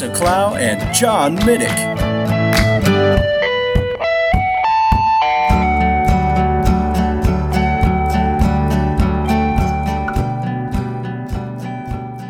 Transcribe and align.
Lisa 0.00 0.14
Clough 0.14 0.54
and 0.54 0.94
John 0.94 1.36
Middick. 1.40 1.68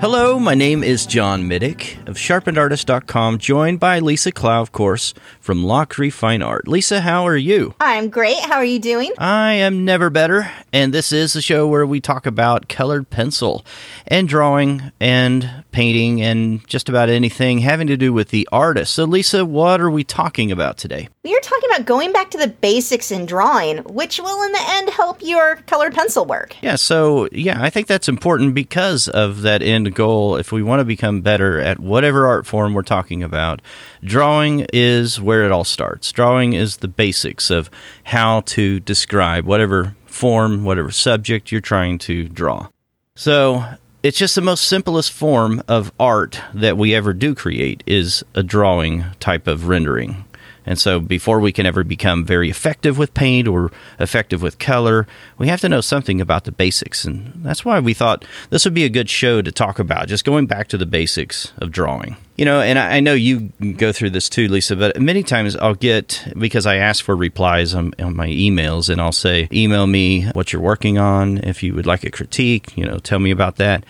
Hello, 0.00 0.40
my 0.40 0.56
name 0.56 0.82
is 0.82 1.06
John 1.06 1.44
Middick 1.44 1.99
of 2.10 2.16
sharpenedartist.com, 2.16 3.38
joined 3.38 3.78
by 3.78 4.00
Lisa 4.00 4.32
Clough, 4.32 4.60
of 4.60 4.72
course, 4.72 5.14
from 5.38 5.62
Lachri 5.62 6.12
Fine 6.12 6.42
Art. 6.42 6.66
Lisa, 6.66 7.00
how 7.00 7.24
are 7.26 7.36
you? 7.36 7.74
I'm 7.80 8.10
great. 8.10 8.40
How 8.40 8.56
are 8.56 8.64
you 8.64 8.80
doing? 8.80 9.12
I 9.16 9.52
am 9.52 9.84
never 9.84 10.10
better, 10.10 10.50
and 10.72 10.92
this 10.92 11.12
is 11.12 11.32
the 11.32 11.40
show 11.40 11.68
where 11.68 11.86
we 11.86 12.00
talk 12.00 12.26
about 12.26 12.68
colored 12.68 13.08
pencil 13.08 13.64
and 14.08 14.28
drawing 14.28 14.90
and 14.98 15.64
painting 15.70 16.20
and 16.20 16.66
just 16.66 16.88
about 16.88 17.08
anything 17.08 17.58
having 17.58 17.86
to 17.86 17.96
do 17.96 18.12
with 18.12 18.30
the 18.30 18.48
artist. 18.50 18.92
So, 18.92 19.04
Lisa, 19.04 19.44
what 19.44 19.80
are 19.80 19.90
we 19.90 20.02
talking 20.02 20.50
about 20.50 20.78
today? 20.78 21.08
We 21.22 21.34
are 21.36 21.40
talking 21.40 21.69
about 21.70 21.86
going 21.86 22.12
back 22.12 22.30
to 22.30 22.38
the 22.38 22.48
basics 22.48 23.10
in 23.10 23.26
drawing, 23.26 23.78
which 23.78 24.18
will 24.18 24.42
in 24.42 24.52
the 24.52 24.62
end 24.62 24.90
help 24.90 25.22
your 25.22 25.56
colored 25.66 25.94
pencil 25.94 26.24
work. 26.24 26.56
Yeah, 26.62 26.76
so 26.76 27.28
yeah, 27.32 27.62
I 27.62 27.70
think 27.70 27.86
that's 27.86 28.08
important 28.08 28.54
because 28.54 29.08
of 29.08 29.42
that 29.42 29.62
end 29.62 29.94
goal. 29.94 30.36
If 30.36 30.52
we 30.52 30.62
want 30.62 30.80
to 30.80 30.84
become 30.84 31.20
better 31.20 31.60
at 31.60 31.78
whatever 31.78 32.26
art 32.26 32.46
form 32.46 32.74
we're 32.74 32.82
talking 32.82 33.22
about, 33.22 33.62
drawing 34.02 34.66
is 34.72 35.20
where 35.20 35.44
it 35.44 35.52
all 35.52 35.64
starts. 35.64 36.10
Drawing 36.12 36.52
is 36.54 36.78
the 36.78 36.88
basics 36.88 37.50
of 37.50 37.70
how 38.04 38.40
to 38.42 38.80
describe 38.80 39.44
whatever 39.44 39.94
form, 40.06 40.64
whatever 40.64 40.90
subject 40.90 41.52
you're 41.52 41.60
trying 41.60 41.98
to 41.98 42.28
draw. 42.28 42.68
So, 43.14 43.64
it's 44.02 44.16
just 44.16 44.34
the 44.34 44.40
most 44.40 44.64
simplest 44.64 45.12
form 45.12 45.62
of 45.68 45.92
art 46.00 46.40
that 46.54 46.78
we 46.78 46.94
ever 46.94 47.12
do 47.12 47.34
create 47.34 47.82
is 47.86 48.24
a 48.34 48.42
drawing 48.42 49.04
type 49.20 49.46
of 49.46 49.68
rendering. 49.68 50.24
And 50.66 50.78
so, 50.78 51.00
before 51.00 51.40
we 51.40 51.52
can 51.52 51.66
ever 51.66 51.84
become 51.84 52.24
very 52.24 52.50
effective 52.50 52.98
with 52.98 53.14
paint 53.14 53.48
or 53.48 53.70
effective 53.98 54.42
with 54.42 54.58
color, 54.58 55.06
we 55.38 55.48
have 55.48 55.60
to 55.62 55.68
know 55.68 55.80
something 55.80 56.20
about 56.20 56.44
the 56.44 56.52
basics. 56.52 57.04
And 57.04 57.32
that's 57.44 57.64
why 57.64 57.80
we 57.80 57.94
thought 57.94 58.24
this 58.50 58.64
would 58.64 58.74
be 58.74 58.84
a 58.84 58.90
good 58.90 59.08
show 59.08 59.42
to 59.42 59.52
talk 59.52 59.78
about, 59.78 60.08
just 60.08 60.24
going 60.24 60.46
back 60.46 60.68
to 60.68 60.78
the 60.78 60.86
basics 60.86 61.52
of 61.58 61.70
drawing. 61.70 62.16
You 62.36 62.44
know, 62.46 62.60
and 62.60 62.78
I 62.78 63.00
know 63.00 63.12
you 63.12 63.52
go 63.76 63.92
through 63.92 64.10
this 64.10 64.28
too, 64.28 64.48
Lisa, 64.48 64.74
but 64.74 65.00
many 65.00 65.22
times 65.22 65.56
I'll 65.56 65.74
get, 65.74 66.26
because 66.38 66.64
I 66.64 66.76
ask 66.76 67.04
for 67.04 67.14
replies 67.14 67.74
on, 67.74 67.92
on 67.98 68.16
my 68.16 68.28
emails, 68.28 68.88
and 68.88 69.00
I'll 69.00 69.12
say, 69.12 69.48
email 69.52 69.86
me 69.86 70.24
what 70.32 70.52
you're 70.52 70.62
working 70.62 70.96
on. 70.96 71.38
If 71.38 71.62
you 71.62 71.74
would 71.74 71.86
like 71.86 72.04
a 72.04 72.10
critique, 72.10 72.76
you 72.76 72.86
know, 72.86 72.98
tell 72.98 73.18
me 73.18 73.30
about 73.30 73.56
that. 73.56 73.84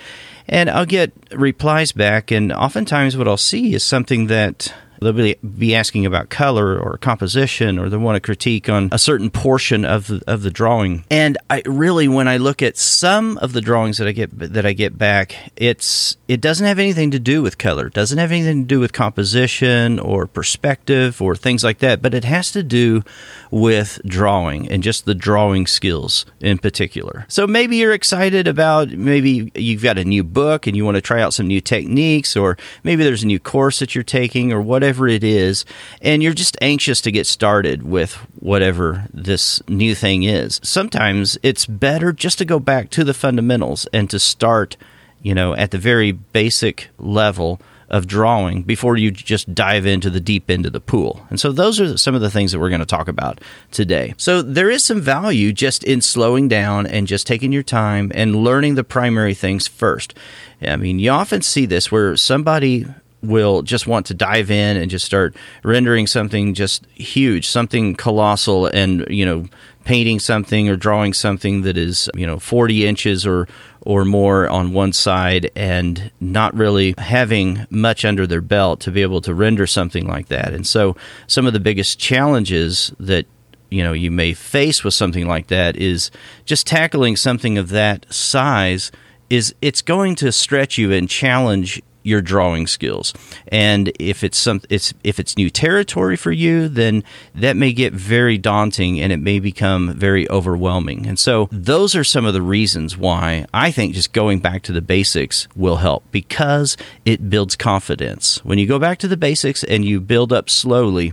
And 0.48 0.69
I'll 0.69 0.87
get 0.87 1.13
replies 1.33 1.93
back, 1.93 2.33
and 2.33 2.53
oftentimes 2.53 3.17
what 3.17 3.29
I'll 3.29 3.37
see 3.37 3.73
is 3.73 3.85
something 3.85 4.27
that 4.27 4.75
They'll 5.01 5.12
be, 5.12 5.37
be 5.59 5.75
asking 5.75 6.06
about 6.06 6.29
color 6.29 6.79
or 6.79 6.98
composition, 6.98 7.79
or 7.79 7.89
they 7.89 7.97
want 7.97 8.17
to 8.17 8.20
critique 8.20 8.69
on 8.69 8.91
a 8.93 8.98
certain 8.98 9.31
portion 9.31 9.84
of 9.84 10.07
the, 10.09 10.23
of 10.27 10.42
the 10.42 10.51
drawing. 10.51 11.05
And 11.11 11.39
I 11.48 11.63
really, 11.64 12.07
when 12.07 12.29
I 12.29 12.36
look 12.36 12.63
at 12.63 12.77
some 12.77 13.39
of 13.39 13.52
the 13.52 13.61
drawings 13.61 13.97
that 13.98 14.07
I 14.07 14.13
get 14.13 14.30
that 14.39 14.67
I 14.67 14.73
get 14.74 14.98
back, 14.98 15.35
it's 15.57 16.17
it 16.29 16.41
doesn't 16.41 16.67
have 16.67 16.79
anything 16.79 17.11
to 17.13 17.19
do 17.19 17.42
with 17.42 17.57
color, 17.57 17.86
it 17.86 17.95
doesn't 17.95 18.19
have 18.19 18.30
anything 18.30 18.63
to 18.63 18.67
do 18.67 18.79
with 18.79 18.92
composition 18.92 19.98
or 19.98 20.27
perspective 20.27 21.23
or 21.23 21.35
things 21.35 21.64
like 21.64 21.79
that, 21.79 22.03
but 22.03 22.13
it 22.13 22.24
has 22.24 22.53
to 22.53 22.63
do 22.63 23.03
with 23.51 24.01
drawing 24.05 24.70
and 24.70 24.83
just 24.83 25.07
the 25.07 25.14
drawing 25.14 25.67
skills 25.67 26.27
in 26.41 26.58
particular. 26.58 27.24
So 27.29 27.47
maybe 27.47 27.77
you're 27.77 27.95
excited 27.95 28.47
about 28.47 28.91
maybe 28.91 29.51
you've 29.55 29.83
got 29.83 29.98
a 29.98 30.05
new 30.05 30.23
book 30.23 30.67
and 30.67 30.77
you 30.77 30.85
want 30.85 30.97
to 30.97 31.01
try 31.01 31.23
out 31.23 31.33
some 31.33 31.47
new 31.47 31.61
techniques, 31.61 32.36
or 32.36 32.58
maybe 32.85 33.03
there's 33.03 33.23
a 33.23 33.27
new 33.27 33.41
course 33.41 33.79
that 33.79 33.95
you're 33.95 34.05
taking, 34.05 34.53
or 34.53 34.61
whatever 34.61 34.89
whatever 34.90 35.06
it 35.06 35.23
is, 35.23 35.64
and 36.02 36.20
you're 36.20 36.34
just 36.34 36.56
anxious 36.61 37.01
to 37.01 37.12
get 37.12 37.24
started 37.24 37.84
with 37.84 38.14
whatever 38.40 39.05
this 39.14 39.62
new 39.68 39.95
thing 39.95 40.24
is. 40.24 40.58
Sometimes 40.64 41.39
it's 41.45 41.64
better 41.64 42.12
just 42.12 42.39
to 42.39 42.45
go 42.45 42.58
back 42.58 42.90
to 42.90 43.05
the 43.05 43.14
fundamentals 43.14 43.86
and 43.92 44.11
to 44.11 44.18
start, 44.18 44.77
you 45.23 45.33
know, 45.33 45.55
at 45.55 45.70
the 45.70 45.79
very 45.79 46.11
basic 46.11 46.89
level 46.98 47.61
of 47.89 48.08
drawing 48.08 48.62
before 48.62 48.96
you 48.96 49.12
just 49.12 49.55
dive 49.55 49.86
into 49.86 50.11
the 50.11 50.20
deep 50.20 50.50
end 50.50 50.67
of 50.67 50.73
the 50.73 50.80
pool. 50.80 51.24
And 51.30 51.39
so 51.39 51.52
those 51.52 51.80
are 51.80 51.96
some 51.96 52.17
of 52.17 52.20
the 52.20 52.30
things 52.30 52.50
that 52.50 52.58
we're 52.58 52.68
going 52.68 52.80
to 52.80 52.86
talk 52.86 53.06
about 53.06 53.40
today. 53.70 54.14
So 54.17 54.42
there 54.42 54.70
is 54.70 54.84
some 54.84 55.00
value 55.00 55.52
just 55.52 55.84
in 55.84 56.00
slowing 56.00 56.48
down 56.48 56.86
and 56.86 57.06
just 57.06 57.29
taking 57.29 57.52
your 57.52 57.62
time 57.62 58.11
and 58.14 58.42
learning 58.42 58.74
the 58.74 58.84
primary 58.84 59.34
things 59.34 59.68
first. 59.68 60.14
I 60.62 60.77
mean, 60.77 60.98
you 60.98 61.11
often 61.11 61.42
see 61.42 61.67
this 61.67 61.90
where 61.92 62.17
somebody 62.17 62.86
will 63.23 63.63
just 63.63 63.86
want 63.86 64.07
to 64.07 64.14
dive 64.14 64.51
in 64.51 64.77
and 64.77 64.91
just 64.91 65.05
start 65.05 65.36
rendering 65.63 66.07
something 66.07 66.55
just 66.55 66.86
huge, 66.95 67.47
something 67.47 67.95
colossal, 67.95 68.67
and 68.67 69.07
you 69.11 69.25
know, 69.25 69.47
painting 69.85 70.19
something 70.19 70.69
or 70.69 70.77
drawing 70.77 71.13
something 71.13 71.63
that 71.63 71.77
is 71.77 72.09
you 72.14 72.27
know 72.27 72.39
40 72.39 72.86
inches 72.86 73.27
or 73.27 73.48
or 73.83 74.05
more 74.05 74.48
on 74.48 74.73
one 74.73 74.92
side 74.92 75.51
and 75.57 76.11
not 76.20 76.55
really 76.55 76.95
having 76.98 77.67
much 77.70 78.05
under 78.05 78.27
their 78.27 78.42
belt 78.42 78.80
to 78.80 78.91
be 78.91 79.03
able 79.03 79.23
to 79.23 79.35
render 79.35 79.67
something 79.67 80.07
like 80.07 80.29
that. 80.29 80.53
And 80.53 80.67
so 80.67 80.97
some 81.27 81.47
of 81.47 81.55
the 81.55 81.61
biggest 81.61 81.98
challenges 81.98 82.92
that 83.01 83.27
you 83.70 83.83
know 83.83 83.92
you 83.92 84.11
may 84.11 84.35
face 84.35 84.85
with 84.85 84.95
something 84.95 85.27
like 85.27 85.47
that 85.48 85.77
is 85.77 86.11
just 86.45 86.67
tackling 86.67 87.17
something 87.17 87.59
of 87.59 87.69
that 87.70 88.13
size 88.13 88.91
is 89.29 89.55
it's 89.63 89.80
going 89.80 90.17
to 90.17 90.33
stretch 90.33 90.77
you 90.77 90.92
and 90.92 91.09
challenge 91.09 91.80
your 92.02 92.20
drawing 92.20 92.66
skills. 92.66 93.12
And 93.48 93.92
if 93.98 94.24
it's 94.24 94.38
some 94.38 94.62
it's 94.68 94.94
if 95.05 95.18
it's 95.18 95.36
new 95.36 95.50
territory 95.50 96.16
for 96.16 96.33
you, 96.33 96.68
then 96.68 97.05
that 97.34 97.56
may 97.56 97.72
get 97.72 97.92
very 97.92 98.38
daunting 98.38 99.00
and 99.00 99.12
it 99.12 99.18
may 99.18 99.38
become 99.40 99.94
very 99.94 100.28
overwhelming. 100.30 101.06
And 101.06 101.18
so 101.18 101.48
those 101.52 101.94
are 101.94 102.05
some 102.05 102.24
of 102.24 102.34
the 102.34 102.42
reasons 102.42 102.96
why 102.96 103.46
I 103.52 103.70
think 103.70 103.94
just 103.94 104.12
going 104.12 104.40
back 104.40 104.62
to 104.62 104.72
the 104.72 104.80
basics 104.80 105.48
will 105.55 105.77
help 105.77 106.05
because 106.11 106.77
it 107.05 107.30
builds 107.30 107.56
confidence. 107.56 108.44
When 108.44 108.58
you 108.58 108.67
go 108.67 108.78
back 108.78 108.98
to 108.98 109.08
the 109.08 109.17
basics 109.17 109.64
and 109.64 109.84
you 109.84 110.00
build 110.00 110.32
up 110.32 110.48
slowly, 110.48 111.12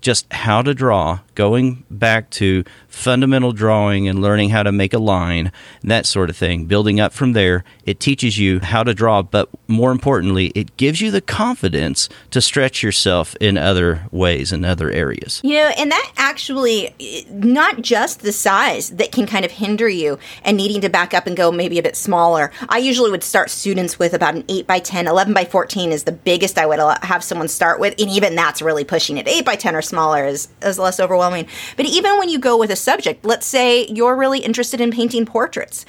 just 0.00 0.32
how 0.32 0.62
to 0.62 0.74
draw, 0.74 1.20
going 1.40 1.82
back 1.90 2.28
to 2.28 2.62
fundamental 2.86 3.50
drawing 3.50 4.06
and 4.06 4.20
learning 4.20 4.50
how 4.50 4.62
to 4.62 4.70
make 4.70 4.92
a 4.92 4.98
line, 4.98 5.50
that 5.82 6.04
sort 6.04 6.28
of 6.28 6.36
thing, 6.36 6.66
building 6.66 7.00
up 7.00 7.14
from 7.14 7.32
there, 7.32 7.64
it 7.86 7.98
teaches 7.98 8.38
you 8.38 8.60
how 8.60 8.82
to 8.82 8.92
draw, 8.92 9.22
but 9.22 9.48
more 9.66 9.90
importantly, 9.90 10.48
it 10.54 10.76
gives 10.76 11.00
you 11.00 11.10
the 11.10 11.22
confidence 11.22 12.10
to 12.30 12.42
stretch 12.42 12.82
yourself 12.82 13.34
in 13.40 13.56
other 13.56 14.06
ways 14.10 14.52
in 14.52 14.66
other 14.66 14.90
areas. 14.90 15.40
You 15.42 15.54
know, 15.54 15.72
and 15.78 15.90
that 15.90 16.12
actually, 16.18 16.94
not 17.30 17.80
just 17.80 18.20
the 18.20 18.32
size 18.32 18.90
that 18.90 19.10
can 19.10 19.26
kind 19.26 19.46
of 19.46 19.50
hinder 19.50 19.88
you 19.88 20.18
and 20.44 20.58
needing 20.58 20.82
to 20.82 20.90
back 20.90 21.14
up 21.14 21.26
and 21.26 21.34
go 21.34 21.50
maybe 21.50 21.78
a 21.78 21.82
bit 21.82 21.96
smaller. 21.96 22.52
I 22.68 22.76
usually 22.76 23.10
would 23.10 23.24
start 23.24 23.48
students 23.48 23.98
with 23.98 24.12
about 24.12 24.34
an 24.34 24.44
8 24.46 24.66
by 24.66 24.78
10, 24.78 25.06
11 25.06 25.32
by 25.32 25.46
14 25.46 25.90
is 25.90 26.04
the 26.04 26.12
biggest 26.12 26.58
I 26.58 26.66
would 26.66 26.80
have 27.02 27.24
someone 27.24 27.48
start 27.48 27.80
with, 27.80 27.94
and 27.98 28.10
even 28.10 28.34
that's 28.34 28.60
really 28.60 28.84
pushing 28.84 29.16
it. 29.16 29.26
8 29.26 29.46
by 29.46 29.56
10 29.56 29.74
or 29.74 29.80
smaller 29.80 30.26
is, 30.26 30.48
is 30.60 30.78
less 30.78 31.00
overwhelming. 31.00 31.29
But 31.76 31.86
even 31.86 32.18
when 32.18 32.28
you 32.28 32.38
go 32.38 32.56
with 32.56 32.70
a 32.70 32.76
subject, 32.76 33.24
let's 33.24 33.46
say 33.46 33.86
you're 33.86 34.16
really 34.16 34.40
interested 34.40 34.80
in 34.80 34.90
painting 34.90 35.26
portraits 35.26 35.84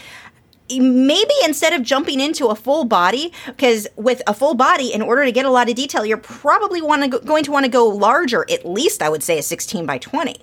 maybe 0.80 1.34
instead 1.44 1.74
of 1.74 1.84
jumping 1.84 2.22
into 2.22 2.48
a 2.48 2.56
full 2.56 2.86
body 2.86 3.34
because 3.46 3.88
with 3.98 4.22
a 4.26 4.34
full 4.34 4.54
body 4.54 4.94
in 4.94 5.02
order 5.02 5.26
to 5.26 5.32
get 5.32 5.46
a 5.46 5.50
lot 5.50 5.70
of 5.70 5.76
detail 5.76 6.06
you're 6.06 6.16
probably 6.16 6.82
want 6.82 7.04
to 7.04 7.10
go, 7.10 7.20
going 7.20 7.44
to 7.44 7.52
want 7.52 7.66
to 7.66 7.70
go 7.70 7.86
larger 7.86 8.46
at 8.50 8.66
least 8.66 9.02
i 9.02 9.10
would 9.10 9.22
say 9.22 9.38
a 9.38 9.44
16 9.44 9.86
by 9.86 9.98
20 9.98 10.42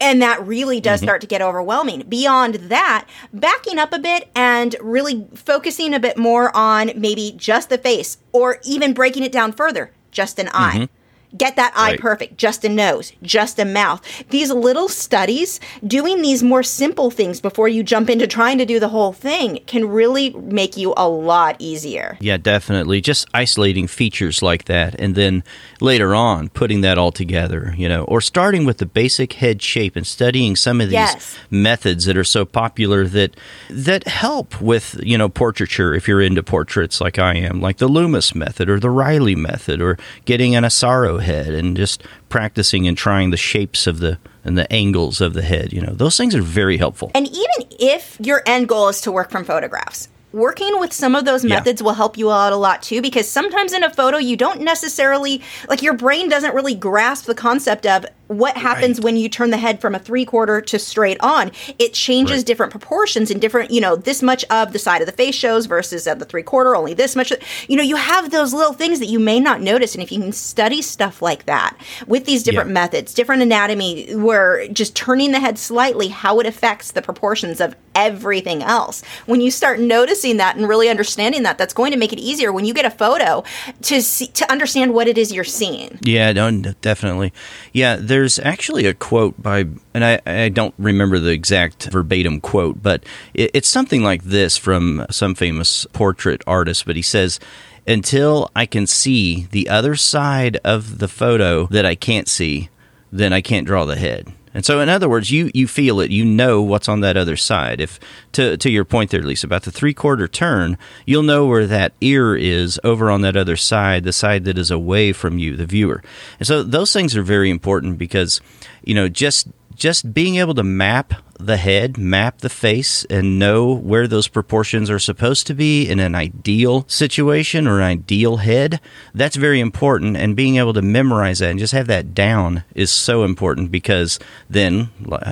and 0.00 0.20
that 0.20 0.46
really 0.46 0.80
does 0.80 1.00
mm-hmm. 1.00 1.06
start 1.06 1.20
to 1.22 1.26
get 1.26 1.40
overwhelming. 1.40 2.02
Beyond 2.02 2.54
that, 2.54 3.08
backing 3.32 3.78
up 3.78 3.92
a 3.92 3.98
bit 3.98 4.28
and 4.34 4.76
really 4.80 5.26
focusing 5.34 5.94
a 5.94 6.00
bit 6.00 6.18
more 6.18 6.54
on 6.54 6.92
maybe 6.96 7.32
just 7.36 7.70
the 7.70 7.78
face 7.78 8.18
or 8.32 8.58
even 8.64 8.92
breaking 8.92 9.22
it 9.22 9.32
down 9.32 9.52
further, 9.52 9.92
just 10.10 10.38
an 10.38 10.48
eye. 10.52 10.74
Mm-hmm 10.74 10.96
get 11.36 11.56
that 11.56 11.72
eye 11.76 11.90
Right. 11.92 12.00
perfect, 12.00 12.36
just 12.38 12.64
a 12.64 12.68
nose, 12.68 13.12
just 13.22 13.58
a 13.58 13.64
mouth. 13.64 14.00
These 14.30 14.50
little 14.52 14.88
studies, 14.88 15.60
doing 15.86 16.22
these 16.22 16.42
more 16.42 16.62
simple 16.62 17.10
things 17.10 17.40
before 17.40 17.68
you 17.68 17.82
jump 17.82 18.10
into 18.10 18.26
trying 18.26 18.58
to 18.58 18.64
do 18.66 18.80
the 18.80 18.88
whole 18.88 19.12
thing 19.12 19.60
can 19.66 19.88
really 19.88 20.30
make 20.30 20.76
you 20.76 20.94
a 20.96 21.08
lot 21.08 21.56
easier. 21.58 22.16
Yeah, 22.20 22.36
definitely. 22.36 23.00
Just 23.00 23.26
isolating 23.34 23.86
features 23.86 24.42
like 24.42 24.64
that 24.64 24.94
and 24.98 25.14
then 25.14 25.44
later 25.80 26.14
on 26.14 26.48
putting 26.48 26.80
that 26.82 26.98
all 26.98 27.12
together, 27.12 27.74
you 27.76 27.88
know, 27.88 28.04
or 28.04 28.20
starting 28.20 28.64
with 28.64 28.78
the 28.78 28.86
basic 28.86 29.34
head 29.34 29.62
shape 29.62 29.96
and 29.96 30.06
studying 30.06 30.56
some 30.56 30.80
of 30.80 30.88
these 30.88 30.94
Yes. 30.96 31.36
methods 31.50 32.04
that 32.06 32.16
are 32.16 32.24
so 32.24 32.44
popular 32.44 33.06
that 33.06 33.36
that 33.70 34.06
help 34.08 34.60
with, 34.60 34.98
you 35.02 35.16
know, 35.18 35.28
portraiture 35.28 35.94
if 35.94 36.08
you're 36.08 36.20
into 36.22 36.42
portraits 36.42 37.00
like 37.00 37.18
I 37.18 37.34
am, 37.34 37.60
like 37.60 37.76
the 37.78 37.88
Loomis 37.88 38.34
method 38.34 38.68
or 38.70 38.80
the 38.80 38.90
Reilly 38.90 39.34
method 39.34 39.80
or 39.82 39.98
getting 40.24 40.54
an 40.56 40.64
Asaro 40.64 41.20
head 41.26 41.48
and 41.48 41.76
just 41.76 42.02
practicing 42.28 42.86
and 42.88 42.96
trying 42.96 43.30
the 43.30 43.36
shapes 43.36 43.86
of 43.86 43.98
the 44.00 44.18
and 44.44 44.56
the 44.56 44.72
angles 44.72 45.20
of 45.20 45.32
the 45.34 45.42
head, 45.42 45.72
you 45.72 45.80
know. 45.80 45.92
Those 45.92 46.16
things 46.16 46.34
are 46.34 46.42
very 46.42 46.76
helpful. 46.78 47.10
And 47.14 47.26
even 47.26 47.68
if 47.80 48.16
your 48.20 48.42
end 48.46 48.68
goal 48.68 48.88
is 48.88 49.00
to 49.02 49.10
work 49.12 49.30
from 49.30 49.44
photographs, 49.44 50.08
working 50.32 50.78
with 50.78 50.92
some 50.92 51.14
of 51.16 51.24
those 51.24 51.44
Yeah. 51.44 51.56
methods 51.56 51.82
will 51.82 51.94
help 51.94 52.16
you 52.18 52.30
out 52.30 52.52
a 52.52 52.56
lot 52.56 52.82
too 52.82 53.00
because 53.02 53.26
sometimes 53.28 53.72
in 53.72 53.82
a 53.82 53.90
photo 53.92 54.18
you 54.18 54.36
don't 54.36 54.60
necessarily 54.60 55.40
like 55.68 55.82
your 55.82 55.94
brain 55.94 56.28
doesn't 56.28 56.54
really 56.54 56.74
grasp 56.74 57.24
the 57.26 57.34
concept 57.34 57.86
of 57.86 58.04
what 58.28 58.56
happens 58.56 58.98
Right. 58.98 59.04
when 59.04 59.16
you 59.16 59.28
turn 59.28 59.50
the 59.50 59.56
head 59.56 59.80
from 59.80 59.94
a 59.94 59.98
three 59.98 60.24
quarter 60.24 60.60
to 60.60 60.78
straight 60.78 61.16
on 61.20 61.52
it 61.78 61.92
changes 61.94 62.38
Right. 62.38 62.46
different 62.46 62.70
proportions 62.70 63.30
and 63.30 63.40
different 63.40 63.70
you 63.70 63.80
know 63.80 63.94
this 63.96 64.22
much 64.22 64.44
of 64.50 64.72
the 64.72 64.78
side 64.78 65.00
of 65.00 65.06
the 65.06 65.12
face 65.12 65.34
shows 65.34 65.66
versus 65.66 66.06
at 66.06 66.18
the 66.18 66.24
three 66.24 66.42
quarter 66.42 66.74
only 66.74 66.92
this 66.94 67.14
much 67.14 67.32
you 67.68 67.76
know 67.76 67.82
you 67.82 67.96
have 67.96 68.30
those 68.30 68.52
little 68.52 68.72
things 68.72 68.98
that 68.98 69.06
you 69.06 69.18
may 69.18 69.38
not 69.38 69.60
notice 69.60 69.94
and 69.94 70.02
if 70.02 70.10
you 70.10 70.20
can 70.20 70.32
study 70.32 70.82
stuff 70.82 71.22
like 71.22 71.46
that 71.46 71.76
with 72.06 72.24
these 72.24 72.42
different 72.42 72.70
Yeah. 72.70 72.74
methods 72.74 73.14
different 73.14 73.42
anatomy 73.42 74.14
where 74.16 74.66
just 74.68 74.94
turning 74.96 75.30
the 75.32 75.40
head 75.40 75.58
slightly 75.58 76.08
how 76.08 76.40
it 76.40 76.46
affects 76.46 76.90
the 76.92 77.02
proportions 77.02 77.60
of 77.60 77.76
everything 77.94 78.62
else 78.62 79.02
when 79.26 79.40
you 79.40 79.50
start 79.50 79.80
noticing 79.80 80.36
that 80.36 80.56
and 80.56 80.68
really 80.68 80.88
understanding 80.88 81.42
that 81.44 81.56
that's 81.58 81.72
going 81.72 81.92
to 81.92 81.96
make 81.96 82.12
it 82.12 82.18
easier 82.18 82.52
when 82.52 82.64
you 82.64 82.74
get 82.74 82.84
a 82.84 82.90
photo 82.90 83.42
to 83.82 84.02
see 84.02 84.26
to 84.28 84.50
understand 84.52 84.92
what 84.92 85.08
it 85.08 85.16
is 85.16 85.32
you're 85.32 85.44
seeing 85.44 85.98
Yeah, 86.02 86.32
no, 86.32 86.50
definitely. 86.82 87.32
Yeah, 87.72 87.96
there's 88.16 88.38
actually 88.38 88.86
a 88.86 88.94
quote 88.94 89.42
by, 89.42 89.66
and 89.92 90.02
I, 90.02 90.18
I 90.24 90.48
don't 90.48 90.74
remember 90.78 91.18
the 91.18 91.32
exact 91.32 91.90
verbatim 91.92 92.40
quote, 92.40 92.82
but 92.82 93.04
it, 93.34 93.50
it's 93.52 93.68
something 93.68 94.02
like 94.02 94.22
this 94.22 94.56
from 94.56 95.04
some 95.10 95.34
famous 95.34 95.84
portrait 95.92 96.40
artist. 96.46 96.86
But 96.86 96.96
he 96.96 97.02
says, 97.02 97.38
Until 97.86 98.50
I 98.56 98.64
can 98.64 98.86
see 98.86 99.48
the 99.50 99.68
other 99.68 99.96
side 99.96 100.56
of 100.64 100.96
the 100.96 101.08
photo 101.08 101.66
that 101.66 101.84
I 101.84 101.94
can't 101.94 102.26
see, 102.26 102.70
then 103.12 103.34
I 103.34 103.42
can't 103.42 103.66
draw 103.66 103.84
the 103.84 103.96
head. 103.96 104.32
And 104.56 104.64
so, 104.64 104.80
in 104.80 104.88
other 104.88 105.06
words, 105.06 105.30
you, 105.30 105.50
you 105.52 105.68
feel 105.68 106.00
it, 106.00 106.10
you 106.10 106.24
know 106.24 106.62
what's 106.62 106.88
on 106.88 107.00
that 107.00 107.14
other 107.14 107.36
side. 107.36 107.78
If 107.78 108.00
to 108.32 108.56
to 108.56 108.70
your 108.70 108.86
point 108.86 109.10
there, 109.10 109.22
Lisa, 109.22 109.46
about 109.46 109.64
the 109.64 109.70
three 109.70 109.92
quarter 109.92 110.26
turn, 110.26 110.78
you'll 111.04 111.24
know 111.24 111.44
where 111.44 111.66
that 111.66 111.92
ear 112.00 112.34
is 112.34 112.80
over 112.82 113.10
on 113.10 113.20
that 113.20 113.36
other 113.36 113.56
side, 113.56 114.04
the 114.04 114.14
side 114.14 114.44
that 114.44 114.56
is 114.56 114.70
away 114.70 115.12
from 115.12 115.38
you, 115.38 115.56
the 115.56 115.66
viewer. 115.66 116.02
And 116.38 116.46
so, 116.46 116.62
those 116.62 116.90
things 116.90 117.14
are 117.14 117.22
very 117.22 117.50
important 117.50 117.98
because, 117.98 118.40
you 118.82 118.94
know, 118.94 119.10
just 119.10 119.46
just 119.76 120.12
being 120.12 120.36
able 120.36 120.54
to 120.54 120.62
map 120.62 121.14
the 121.38 121.56
head, 121.56 121.98
map 121.98 122.38
the 122.38 122.48
face, 122.48 123.04
and 123.04 123.38
know 123.38 123.72
where 123.72 124.06
those 124.08 124.28
proportions 124.28 124.88
are 124.88 124.98
supposed 124.98 125.46
to 125.46 125.54
be 125.54 125.88
in 125.88 126.00
an 126.00 126.14
ideal 126.14 126.86
situation 126.88 127.66
or 127.66 127.78
an 127.78 127.84
ideal 127.84 128.38
head, 128.38 128.80
that's 129.14 129.36
very 129.36 129.60
important. 129.60 130.16
And 130.16 130.34
being 130.34 130.56
able 130.56 130.72
to 130.72 130.82
memorize 130.82 131.40
that 131.40 131.50
and 131.50 131.58
just 131.58 131.74
have 131.74 131.88
that 131.88 132.14
down 132.14 132.64
is 132.74 132.90
so 132.90 133.24
important 133.24 133.70
because 133.70 134.18
then, 134.48 134.88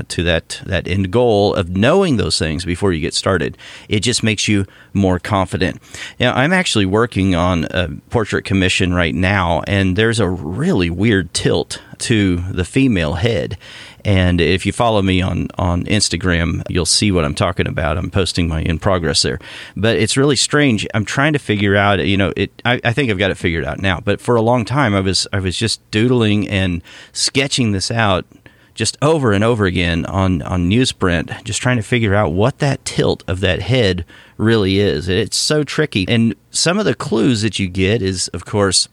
to 0.09 0.23
that, 0.25 0.61
that 0.67 0.87
end 0.87 1.11
goal 1.11 1.55
of 1.55 1.71
knowing 1.71 2.17
those 2.17 2.39
things 2.39 2.65
before 2.65 2.93
you 2.93 3.01
get 3.01 3.15
started, 3.15 3.57
it 3.89 4.01
just 4.01 4.23
makes 4.23 4.47
you 4.47 4.67
more 4.93 5.19
confident. 5.19 5.81
Now, 6.21 6.35
I'm 6.35 6.53
actually 6.53 6.87
working 6.87 7.35
on 7.35 7.65
a 7.71 7.89
portrait 8.11 8.45
commission 8.45 8.93
right 8.93 9.15
now, 9.15 9.63
and 9.67 9.97
there's 9.97 10.21
a 10.21 10.29
really 10.29 10.91
weird 10.91 11.33
tilt 11.33 11.81
to 11.99 12.37
the 12.51 12.65
female 12.65 13.15
head. 13.15 13.57
And 14.05 14.41
if 14.41 14.67
you 14.67 14.73
follow 14.73 15.03
me 15.03 15.23
on, 15.23 15.49
on 15.57 15.85
Instagram, 15.85 16.63
you'll 16.69 16.87
see 16.87 17.11
what 17.11 17.25
I'm 17.25 17.35
talking 17.35 17.67
about. 17.67 17.97
I'm 17.97 18.11
posting 18.11 18.49
my 18.49 18.61
in 18.63 18.79
progress 18.79 19.23
there. 19.23 19.39
But 19.77 19.97
it's 19.97 20.17
really 20.17 20.37
strange. 20.37 20.87
I'm 20.95 21.05
trying 21.05 21.33
to 21.33 21.39
figure 21.39 21.77
out, 21.77 22.05
you 22.05 22.17
know, 22.17 22.33
it 22.37 22.51
I, 22.65 22.81
I 22.85 22.93
think 22.93 23.11
I've 23.11 23.19
got 23.19 23.31
it 23.31 23.39
figured 23.39 23.65
out 23.65 23.81
now. 23.81 24.01
But 24.01 24.21
for 24.21 24.37
a 24.37 24.43
long 24.43 24.65
time 24.65 24.95
I 24.95 25.01
was 25.01 25.27
I 25.33 25.41
was 25.41 25.57
just 25.57 25.81
doodling 25.91 26.49
and 26.49 26.83
sketching 27.13 27.73
this 27.73 27.91
out 27.91 28.27
just 28.75 28.99
over 29.01 29.33
and 29.33 29.45
over 29.45 29.67
again 29.67 30.05
on, 30.07 30.43
on 30.43 30.69
newsprint, 30.69 31.45
just 31.45 31.63
trying 31.63 31.77
to 31.77 31.83
figure 31.83 32.15
out 32.15 32.33
what 32.33 32.59
that 32.59 32.85
tilt 32.85 33.23
of 33.29 33.41
that 33.41 33.63
head 33.63 34.05
really 34.37 34.81
is. 34.81 35.09
It's 35.09 35.37
so 35.37 35.63
tricky. 35.63 36.05
And 36.09 36.35
some 36.51 36.79
of 36.79 36.85
the 36.85 36.95
clues 36.95 37.43
that 37.43 37.59
you 37.59 37.69
get 37.69 38.03
is, 38.03 38.29
of 38.29 38.45
course, 38.45 38.89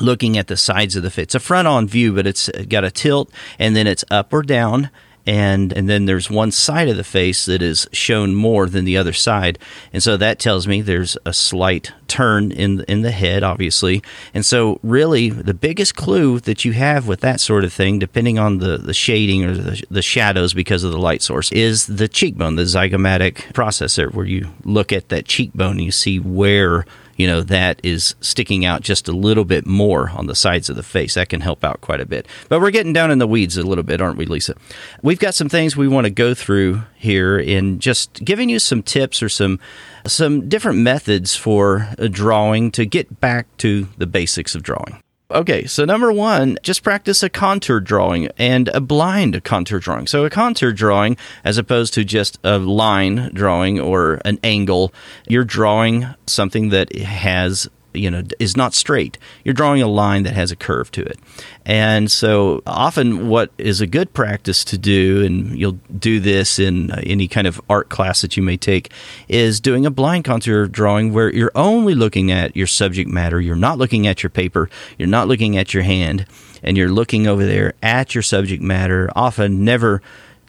looking 0.00 0.38
at 0.38 0.48
the 0.48 0.56
sides 0.56 0.96
of 0.96 1.02
the 1.02 1.10
face. 1.10 1.24
It's 1.24 1.34
a 1.34 1.40
front 1.40 1.68
on 1.68 1.86
view, 1.86 2.14
but 2.14 2.26
it's 2.26 2.48
got 2.68 2.84
a 2.84 2.90
tilt 2.90 3.30
and 3.58 3.76
then 3.76 3.86
it's 3.86 4.04
up 4.10 4.32
or 4.32 4.42
down. 4.42 4.90
And, 5.24 5.72
and 5.72 5.88
then 5.88 6.06
there's 6.06 6.28
one 6.28 6.50
side 6.50 6.88
of 6.88 6.96
the 6.96 7.04
face 7.04 7.46
that 7.46 7.62
is 7.62 7.86
shown 7.92 8.34
more 8.34 8.68
than 8.68 8.84
the 8.84 8.96
other 8.96 9.12
side. 9.12 9.56
And 9.92 10.02
so 10.02 10.16
that 10.16 10.40
tells 10.40 10.66
me 10.66 10.80
there's 10.80 11.16
a 11.24 11.32
slight 11.32 11.92
turn 12.08 12.50
in, 12.50 12.80
in 12.88 13.02
the 13.02 13.12
head, 13.12 13.44
obviously. 13.44 14.02
And 14.34 14.44
so, 14.44 14.80
really, 14.82 15.30
the 15.30 15.54
biggest 15.54 15.94
clue 15.94 16.40
that 16.40 16.64
you 16.64 16.72
have 16.72 17.06
with 17.06 17.20
that 17.20 17.40
sort 17.40 17.62
of 17.62 17.72
thing, 17.72 18.00
depending 18.00 18.40
on 18.40 18.58
the, 18.58 18.78
the 18.78 18.92
shading 18.92 19.44
or 19.44 19.54
the, 19.54 19.82
the 19.88 20.02
shadows 20.02 20.54
because 20.54 20.82
of 20.82 20.90
the 20.90 20.98
light 20.98 21.22
source, 21.22 21.52
is 21.52 21.86
the 21.86 22.08
cheekbone, 22.08 22.56
the 22.56 22.62
zygomatic 22.62 23.52
process 23.54 23.94
there, 23.94 24.10
where 24.10 24.26
you 24.26 24.52
look 24.64 24.92
at 24.92 25.08
that 25.10 25.26
cheekbone 25.26 25.72
and 25.72 25.84
you 25.84 25.92
see 25.92 26.18
where 26.18 26.84
you 27.16 27.26
know 27.26 27.42
that 27.42 27.80
is 27.82 28.14
sticking 28.20 28.64
out 28.64 28.82
just 28.82 29.08
a 29.08 29.12
little 29.12 29.44
bit 29.44 29.66
more 29.66 30.10
on 30.10 30.26
the 30.26 30.34
sides 30.34 30.68
of 30.68 30.76
the 30.76 30.82
face. 30.82 31.14
That 31.14 31.28
can 31.28 31.40
help 31.40 31.64
out 31.64 31.80
quite 31.80 32.00
a 32.00 32.06
bit. 32.06 32.26
But 32.48 32.60
we're 32.60 32.70
getting 32.70 32.92
down 32.92 33.10
in 33.10 33.18
the 33.18 33.26
weeds 33.26 33.56
a 33.56 33.62
little 33.62 33.84
bit 33.84 34.00
aren't 34.00 34.18
we 34.18 34.26
lisa? 34.26 34.54
We've 35.02 35.18
got 35.18 35.34
some 35.34 35.48
things 35.48 35.76
we 35.76 35.88
want 35.88 36.06
to 36.06 36.10
go 36.10 36.34
through 36.34 36.82
here 36.96 37.38
in 37.38 37.78
just 37.78 38.24
giving 38.24 38.48
you 38.48 38.58
some 38.58 38.82
tips 38.82 39.22
or 39.22 39.28
some 39.28 39.60
some 40.06 40.48
different 40.48 40.78
methods 40.78 41.36
for 41.36 41.88
drawing 42.10 42.70
to 42.72 42.84
get 42.84 43.20
back 43.20 43.46
to 43.58 43.88
the 43.96 44.06
basics 44.06 44.54
of 44.54 44.62
drawing 44.62 45.02
Okay, 45.32 45.64
so 45.64 45.86
number 45.86 46.12
one, 46.12 46.58
just 46.62 46.82
practice 46.82 47.22
a 47.22 47.30
contour 47.30 47.80
drawing 47.80 48.28
and 48.36 48.68
a 48.68 48.80
blind 48.80 49.42
contour 49.44 49.78
drawing. 49.78 50.06
So, 50.06 50.24
a 50.24 50.30
contour 50.30 50.72
drawing, 50.72 51.16
as 51.42 51.56
opposed 51.56 51.94
to 51.94 52.04
just 52.04 52.38
a 52.44 52.58
line 52.58 53.30
drawing 53.32 53.80
or 53.80 54.20
an 54.24 54.38
angle, 54.44 54.92
you're 55.26 55.44
drawing 55.44 56.06
something 56.26 56.68
that 56.68 56.94
has 56.96 57.68
you 57.94 58.10
know 58.10 58.22
is 58.38 58.56
not 58.56 58.74
straight. 58.74 59.18
You're 59.44 59.54
drawing 59.54 59.82
a 59.82 59.88
line 59.88 60.22
that 60.24 60.34
has 60.34 60.50
a 60.50 60.56
curve 60.56 60.90
to 60.92 61.02
it. 61.02 61.18
And 61.64 62.10
so 62.10 62.62
often 62.66 63.28
what 63.28 63.50
is 63.58 63.80
a 63.80 63.86
good 63.86 64.12
practice 64.12 64.64
to 64.64 64.78
do 64.78 65.24
and 65.24 65.58
you'll 65.58 65.78
do 65.96 66.18
this 66.20 66.58
in 66.58 66.90
uh, 66.90 67.00
any 67.04 67.28
kind 67.28 67.46
of 67.46 67.60
art 67.70 67.88
class 67.88 68.22
that 68.22 68.36
you 68.36 68.42
may 68.42 68.56
take 68.56 68.92
is 69.28 69.60
doing 69.60 69.86
a 69.86 69.90
blind 69.90 70.24
contour 70.24 70.66
drawing 70.66 71.12
where 71.12 71.32
you're 71.32 71.52
only 71.54 71.94
looking 71.94 72.30
at 72.30 72.56
your 72.56 72.66
subject 72.66 73.08
matter. 73.08 73.40
You're 73.40 73.56
not 73.56 73.78
looking 73.78 74.06
at 74.06 74.22
your 74.22 74.30
paper. 74.30 74.68
You're 74.98 75.08
not 75.08 75.28
looking 75.28 75.56
at 75.56 75.72
your 75.72 75.82
hand. 75.82 76.26
And 76.64 76.76
you're 76.76 76.88
looking 76.88 77.26
over 77.26 77.44
there 77.44 77.74
at 77.82 78.14
your 78.14 78.22
subject 78.22 78.62
matter 78.62 79.10
often 79.16 79.64
never 79.64 80.00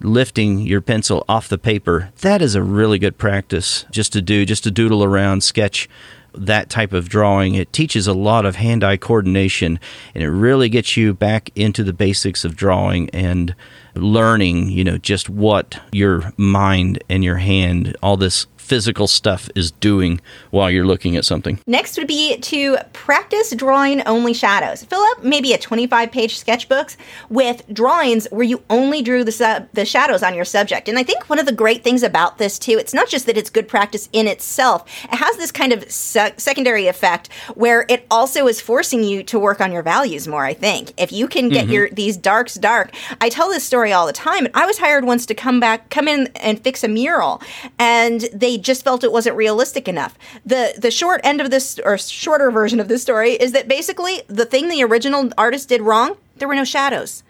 lifting 0.03 0.59
your 0.59 0.81
pencil 0.81 1.23
off 1.27 1.47
the 1.47 1.57
paper. 1.57 2.11
That 2.21 2.41
is 2.41 2.55
a 2.55 2.61
really 2.61 2.99
good 2.99 3.17
practice 3.17 3.85
just 3.91 4.13
to 4.13 4.21
do 4.21 4.45
just 4.45 4.63
to 4.65 4.71
doodle 4.71 5.03
around 5.03 5.43
sketch 5.43 5.89
that 6.35 6.69
type 6.69 6.93
of 6.93 7.09
drawing. 7.09 7.55
It 7.55 7.73
teaches 7.73 8.07
a 8.07 8.13
lot 8.13 8.45
of 8.45 8.55
hand 8.55 8.83
eye 8.83 8.97
coordination 8.97 9.79
and 10.13 10.23
it 10.23 10.29
really 10.29 10.69
gets 10.69 10.97
you 10.97 11.13
back 11.13 11.49
into 11.55 11.83
the 11.83 11.93
basics 11.93 12.45
of 12.45 12.55
drawing 12.55 13.09
and 13.11 13.55
learning, 13.95 14.69
you 14.69 14.83
know, 14.83 14.97
just 14.97 15.29
what 15.29 15.79
your 15.91 16.33
mind 16.37 17.03
and 17.09 17.23
your 17.23 17.37
hand, 17.37 17.95
all 18.01 18.17
this 18.17 18.47
physical 18.63 19.07
stuff 19.07 19.49
is 19.55 19.71
doing 19.71 20.21
while 20.51 20.71
you're 20.71 20.85
looking 20.85 21.17
at 21.17 21.25
something. 21.25 21.59
Next 21.67 21.97
would 21.97 22.07
be 22.07 22.37
to 22.37 22.77
practice 22.93 23.53
drawing 23.55 24.01
only 24.07 24.33
shadows. 24.33 24.83
Fill 24.85 25.01
up 25.01 25.23
maybe 25.23 25.53
a 25.53 25.57
25 25.57 26.11
page 26.11 26.37
sketchbook 26.37 26.95
with 27.29 27.61
drawings 27.71 28.25
where 28.31 28.45
you 28.45 28.63
only 28.69 29.01
drew 29.01 29.23
the, 29.23 29.31
sub- 29.31 29.67
the 29.73 29.85
shadows 29.85 30.23
on 30.23 30.33
your 30.33 30.45
subject. 30.45 30.87
And 30.87 30.97
I 30.97 31.03
think 31.03 31.29
one 31.29 31.39
of 31.39 31.45
the 31.45 31.51
great 31.51 31.83
things 31.83 32.03
about 32.03 32.37
this, 32.37 32.57
too, 32.57 32.77
it's 32.79 32.93
not 32.93 33.09
just 33.09 33.25
that 33.25 33.37
it's 33.37 33.49
good 33.49 33.67
practice 33.67 34.07
in 34.13 34.27
itself, 34.27 34.85
it 35.11 35.15
has 35.15 35.35
this 35.37 35.51
kind 35.51 35.73
of 35.73 35.89
se- 35.91 36.35
secondary 36.37 36.87
effect 36.87 37.31
where 37.55 37.85
it 37.89 38.07
also 38.09 38.47
is 38.47 38.61
forcing 38.61 39.03
you 39.03 39.23
to 39.23 39.37
work 39.37 39.59
on 39.59 39.71
your 39.71 39.83
values 39.83 40.27
more, 40.27 40.45
I 40.45 40.53
think. 40.53 40.93
If 40.97 41.11
you 41.11 41.27
can 41.27 41.49
get 41.49 41.65
mm-hmm. 41.65 41.73
your 41.73 41.89
these 41.89 42.15
darks 42.15 42.55
dark, 42.55 42.91
I 43.19 43.29
tell 43.29 43.49
this 43.49 43.63
story 43.63 43.91
all 43.91 44.07
the 44.07 44.13
time. 44.13 44.47
I 44.53 44.65
was 44.65 44.77
hired 44.77 45.03
once 45.03 45.25
to 45.25 45.33
come 45.33 45.59
back, 45.59 45.89
come 45.89 46.07
in 46.07 46.27
and 46.37 46.63
fix 46.63 46.83
a 46.83 46.87
mural, 46.87 47.41
and 47.77 48.21
they 48.33 48.52
they 48.53 48.61
just 48.61 48.83
felt 48.83 49.03
it 49.03 49.11
wasn't 49.11 49.35
realistic 49.35 49.87
enough. 49.87 50.17
The 50.45 50.75
the 50.77 50.91
short 50.91 51.21
end 51.23 51.41
of 51.41 51.49
this 51.49 51.79
or 51.83 51.97
shorter 51.97 52.51
version 52.51 52.79
of 52.79 52.87
this 52.87 53.01
story 53.01 53.31
is 53.31 53.51
that 53.51 53.67
basically 53.67 54.21
the 54.27 54.45
thing 54.45 54.69
the 54.69 54.83
original 54.83 55.29
artist 55.37 55.69
did 55.69 55.81
wrong, 55.81 56.17
there 56.37 56.47
were 56.47 56.55
no 56.55 56.63
shadows. 56.63 57.23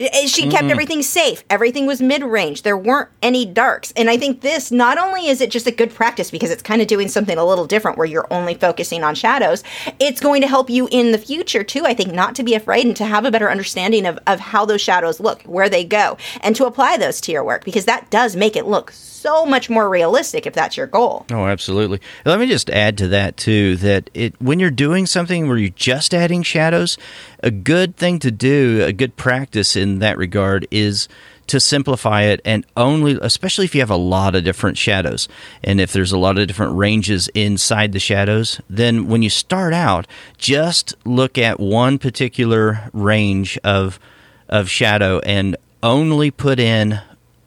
She 0.00 0.42
kept 0.42 0.64
mm-hmm. 0.64 0.70
everything 0.70 1.02
safe. 1.02 1.44
Everything 1.48 1.86
was 1.86 2.02
mid 2.02 2.22
range. 2.22 2.62
There 2.62 2.76
weren't 2.76 3.10
any 3.22 3.46
darks. 3.46 3.92
And 3.96 4.10
I 4.10 4.16
think 4.16 4.40
this, 4.40 4.72
not 4.72 4.98
only 4.98 5.28
is 5.28 5.40
it 5.40 5.50
just 5.50 5.66
a 5.66 5.70
good 5.70 5.94
practice 5.94 6.30
because 6.30 6.50
it's 6.50 6.62
kind 6.62 6.82
of 6.82 6.88
doing 6.88 7.08
something 7.08 7.38
a 7.38 7.44
little 7.44 7.66
different 7.66 7.96
where 7.96 8.06
you're 8.06 8.26
only 8.32 8.54
focusing 8.54 9.04
on 9.04 9.14
shadows, 9.14 9.62
it's 10.00 10.20
going 10.20 10.40
to 10.42 10.48
help 10.48 10.68
you 10.68 10.88
in 10.90 11.12
the 11.12 11.18
future 11.18 11.62
too, 11.62 11.84
I 11.84 11.94
think, 11.94 12.12
not 12.12 12.34
to 12.36 12.42
be 12.42 12.54
afraid 12.54 12.86
and 12.86 12.96
to 12.96 13.04
have 13.04 13.24
a 13.24 13.30
better 13.30 13.50
understanding 13.50 14.06
of, 14.06 14.18
of 14.26 14.40
how 14.40 14.64
those 14.64 14.80
shadows 14.80 15.20
look, 15.20 15.42
where 15.42 15.68
they 15.68 15.84
go, 15.84 16.16
and 16.40 16.56
to 16.56 16.66
apply 16.66 16.96
those 16.96 17.20
to 17.22 17.32
your 17.32 17.44
work 17.44 17.64
because 17.64 17.84
that 17.84 18.10
does 18.10 18.34
make 18.34 18.56
it 18.56 18.66
look 18.66 18.90
so 19.24 19.46
much 19.46 19.70
more 19.70 19.88
realistic 19.88 20.46
if 20.46 20.52
that's 20.52 20.76
your 20.76 20.86
goal. 20.86 21.24
Oh, 21.30 21.46
absolutely. 21.46 21.98
Let 22.26 22.38
me 22.38 22.46
just 22.46 22.68
add 22.68 22.98
to 22.98 23.08
that 23.08 23.38
too 23.38 23.76
that 23.76 24.10
it 24.12 24.38
when 24.38 24.60
you're 24.60 24.70
doing 24.70 25.06
something 25.06 25.48
where 25.48 25.56
you're 25.56 25.70
just 25.70 26.12
adding 26.12 26.42
shadows, 26.42 26.98
a 27.44 27.50
good 27.50 27.96
thing 27.96 28.18
to 28.20 28.30
do, 28.30 28.82
a 28.82 28.92
good 28.92 29.16
practice 29.16 29.76
in 29.76 29.98
that 29.98 30.16
regard 30.16 30.66
is 30.70 31.08
to 31.46 31.60
simplify 31.60 32.22
it 32.22 32.40
and 32.42 32.64
only 32.74 33.18
especially 33.20 33.66
if 33.66 33.74
you 33.74 33.82
have 33.82 33.90
a 33.90 33.96
lot 33.96 34.34
of 34.34 34.44
different 34.44 34.78
shadows. 34.78 35.28
And 35.62 35.78
if 35.78 35.92
there's 35.92 36.10
a 36.10 36.18
lot 36.18 36.38
of 36.38 36.48
different 36.48 36.74
ranges 36.74 37.28
inside 37.34 37.92
the 37.92 38.00
shadows 38.00 38.62
then 38.70 39.08
when 39.08 39.20
you 39.20 39.28
start 39.28 39.74
out 39.74 40.06
just 40.38 40.94
look 41.04 41.36
at 41.36 41.60
one 41.60 41.98
particular 41.98 42.88
range 42.94 43.58
of 43.62 44.00
of 44.48 44.70
shadow 44.70 45.18
and 45.20 45.54
only 45.82 46.30
put 46.30 46.58
in 46.58 46.98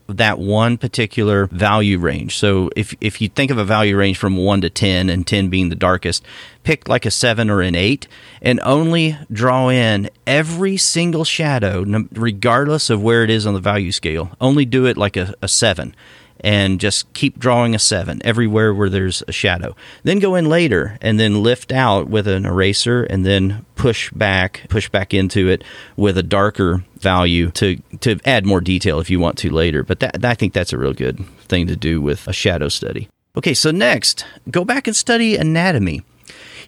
that 0.08 0.40
one 0.40 0.78
particular 0.78 1.48
value 1.48 2.00
range. 2.00 2.38
So 2.38 2.70
if 2.76 2.96
if 3.02 3.22
you 3.22 3.30
think 3.30 3.52
of 3.52 3.58
a 3.58 3.64
value 3.64 3.98
range 3.98 4.18
from 4.18 4.38
1 4.38 4.62
to 4.62 4.70
10 4.70 5.10
and 5.10 5.26
10 5.26 5.50
being 5.50 5.70
the 5.70 5.76
darkest, 5.76 6.24
pick 6.64 6.88
like 6.88 7.06
a 7.06 7.12
7 7.12 7.50
or 7.50 7.62
an 7.62 7.76
8 7.76 8.08
and 8.42 8.60
only 8.64 9.18
draw 9.32 9.70
in 9.70 10.10
every 10.26 10.78
single 10.78 11.26
shadow 11.26 11.84
regardless 12.14 12.90
of 12.90 13.02
where 13.02 13.24
it 13.24 13.30
is 13.30 13.46
on 13.46 13.54
the 13.54 13.60
value 13.60 13.92
scale. 13.92 14.32
Only 14.40 14.66
do 14.66 14.86
it 14.86 14.98
like 14.98 15.18
a, 15.18 15.34
a 15.42 15.48
7 15.48 15.94
and 16.42 16.80
just 16.80 17.12
keep 17.14 17.40
drawing 17.40 17.76
a 17.76 17.80
seven 17.80 18.22
everywhere 18.24 18.74
where 18.74 18.90
there's 18.90 19.24
a 19.28 19.32
shadow. 19.32 19.76
Then 20.04 20.20
go 20.20 20.36
in 20.36 20.50
later 20.50 20.98
and 21.02 21.20
then 21.20 21.44
lift 21.44 21.72
out 21.72 22.08
with 22.08 22.28
an 22.28 22.46
eraser 22.46 23.04
and 23.04 23.26
then 23.26 23.66
push 23.76 24.12
back, 24.12 24.66
push 24.70 24.90
back 24.90 25.14
into 25.14 25.50
it 25.50 25.64
with 25.96 26.18
a 26.18 26.24
darker 26.24 26.84
value 26.96 27.52
to 27.52 27.78
to 28.02 28.20
add 28.26 28.46
more 28.46 28.62
detail 28.62 29.00
if 29.00 29.10
you 29.10 29.20
want 29.20 29.38
to 29.40 29.52
later. 29.52 29.84
But 29.84 30.00
that 30.00 30.24
I 30.24 30.34
think 30.34 30.54
that's 30.54 30.74
a 30.74 30.78
real 30.78 30.94
good 30.94 31.26
thing 31.48 31.68
to 31.68 31.76
do 31.76 32.02
with 32.02 32.28
a 32.28 32.34
shadow 32.34 32.70
study. 32.70 33.10
Okay, 33.36 33.54
so 33.54 33.70
next, 33.70 34.26
go 34.50 34.66
back 34.66 34.88
and 34.88 34.96
study 34.96 35.36
anatomy 35.36 36.04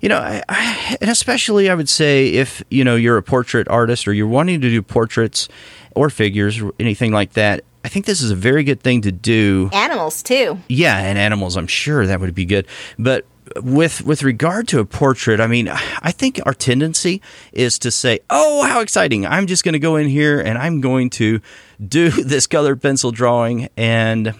you 0.01 0.09
know, 0.09 0.17
I, 0.17 0.43
I, 0.47 0.97
and 1.01 1.09
especially 1.09 1.69
I 1.69 1.75
would 1.75 1.89
say 1.89 2.29
if 2.29 2.63
you 2.69 2.83
know 2.83 2.95
you're 2.95 3.17
a 3.17 3.23
portrait 3.23 3.67
artist 3.67 4.07
or 4.07 4.13
you're 4.13 4.27
wanting 4.27 4.61
to 4.61 4.69
do 4.69 4.81
portraits 4.81 5.49
or 5.95 6.09
figures 6.09 6.61
or 6.61 6.73
anything 6.79 7.11
like 7.11 7.33
that, 7.33 7.63
I 7.83 7.89
think 7.89 8.05
this 8.05 8.21
is 8.21 8.31
a 8.31 8.35
very 8.35 8.63
good 8.63 8.81
thing 8.81 9.01
to 9.01 9.11
do. 9.11 9.69
Animals 9.73 10.21
too. 10.21 10.59
Yeah, 10.67 10.97
and 10.97 11.17
animals. 11.17 11.55
I'm 11.55 11.67
sure 11.67 12.05
that 12.05 12.19
would 12.19 12.35
be 12.35 12.45
good. 12.45 12.67
But 12.97 13.25
with 13.57 14.03
with 14.03 14.23
regard 14.23 14.67
to 14.69 14.79
a 14.79 14.85
portrait, 14.85 15.39
I 15.39 15.47
mean, 15.47 15.69
I 15.69 16.11
think 16.11 16.39
our 16.45 16.53
tendency 16.53 17.21
is 17.51 17.79
to 17.79 17.91
say, 17.91 18.19
"Oh, 18.29 18.63
how 18.63 18.81
exciting! 18.81 19.25
I'm 19.25 19.47
just 19.47 19.63
going 19.63 19.73
to 19.73 19.79
go 19.79 19.95
in 19.95 20.07
here 20.07 20.39
and 20.39 20.57
I'm 20.57 20.81
going 20.81 21.09
to 21.11 21.41
do 21.85 22.09
this 22.23 22.47
colored 22.47 22.81
pencil 22.81 23.11
drawing." 23.11 23.69
And 23.77 24.33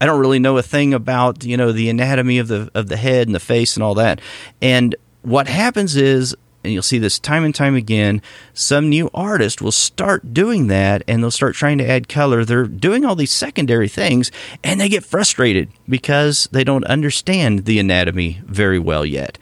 I 0.00 0.06
don't 0.06 0.20
really 0.20 0.38
know 0.38 0.56
a 0.58 0.62
thing 0.62 0.94
about 0.94 1.44
you 1.44 1.56
know 1.56 1.72
the 1.72 1.88
anatomy 1.90 2.38
of 2.38 2.48
the 2.48 2.70
of 2.74 2.88
the 2.88 2.96
head 2.96 3.28
and 3.28 3.34
the 3.34 3.40
face 3.40 3.76
and 3.76 3.84
all 3.84 3.94
that. 3.94 4.20
And 4.62 4.96
what 5.22 5.48
happens 5.48 5.96
is 5.96 6.36
and 6.66 6.74
you'll 6.74 6.82
see 6.82 6.98
this 6.98 7.18
time 7.18 7.44
and 7.44 7.54
time 7.54 7.74
again, 7.74 8.20
some 8.52 8.88
new 8.88 9.08
artist 9.14 9.62
will 9.62 9.72
start 9.72 10.34
doing 10.34 10.66
that 10.66 11.02
and 11.06 11.22
they'll 11.22 11.30
start 11.30 11.54
trying 11.54 11.78
to 11.78 11.88
add 11.88 12.08
color. 12.08 12.44
They're 12.44 12.66
doing 12.66 13.04
all 13.04 13.14
these 13.14 13.32
secondary 13.32 13.88
things 13.88 14.32
and 14.64 14.80
they 14.80 14.88
get 14.88 15.04
frustrated 15.04 15.70
because 15.88 16.48
they 16.50 16.64
don't 16.64 16.84
understand 16.84 17.64
the 17.64 17.78
anatomy 17.78 18.40
very 18.44 18.78
well 18.78 19.06
yet. 19.06 19.38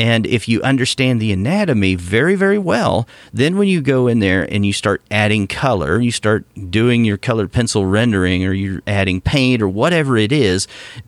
And 0.00 0.26
if 0.26 0.48
you 0.48 0.62
understand 0.62 1.20
the 1.20 1.30
anatomy 1.30 1.94
very, 1.94 2.34
very 2.34 2.56
well, 2.56 3.06
then 3.34 3.58
when 3.58 3.68
you 3.68 3.82
go 3.82 4.06
in 4.06 4.20
there 4.20 4.50
and 4.50 4.64
you 4.64 4.72
start 4.72 5.02
adding 5.10 5.46
color, 5.46 6.00
you 6.00 6.10
start 6.10 6.46
doing 6.70 7.04
your 7.04 7.18
colored 7.18 7.52
pencil 7.52 7.84
rendering 7.84 8.42
or 8.42 8.54
you're 8.54 8.80
adding 8.86 9.20
paint 9.20 9.60
or 9.60 9.68
whatever 9.68 10.16
it 10.16 10.32
is, 10.32 10.66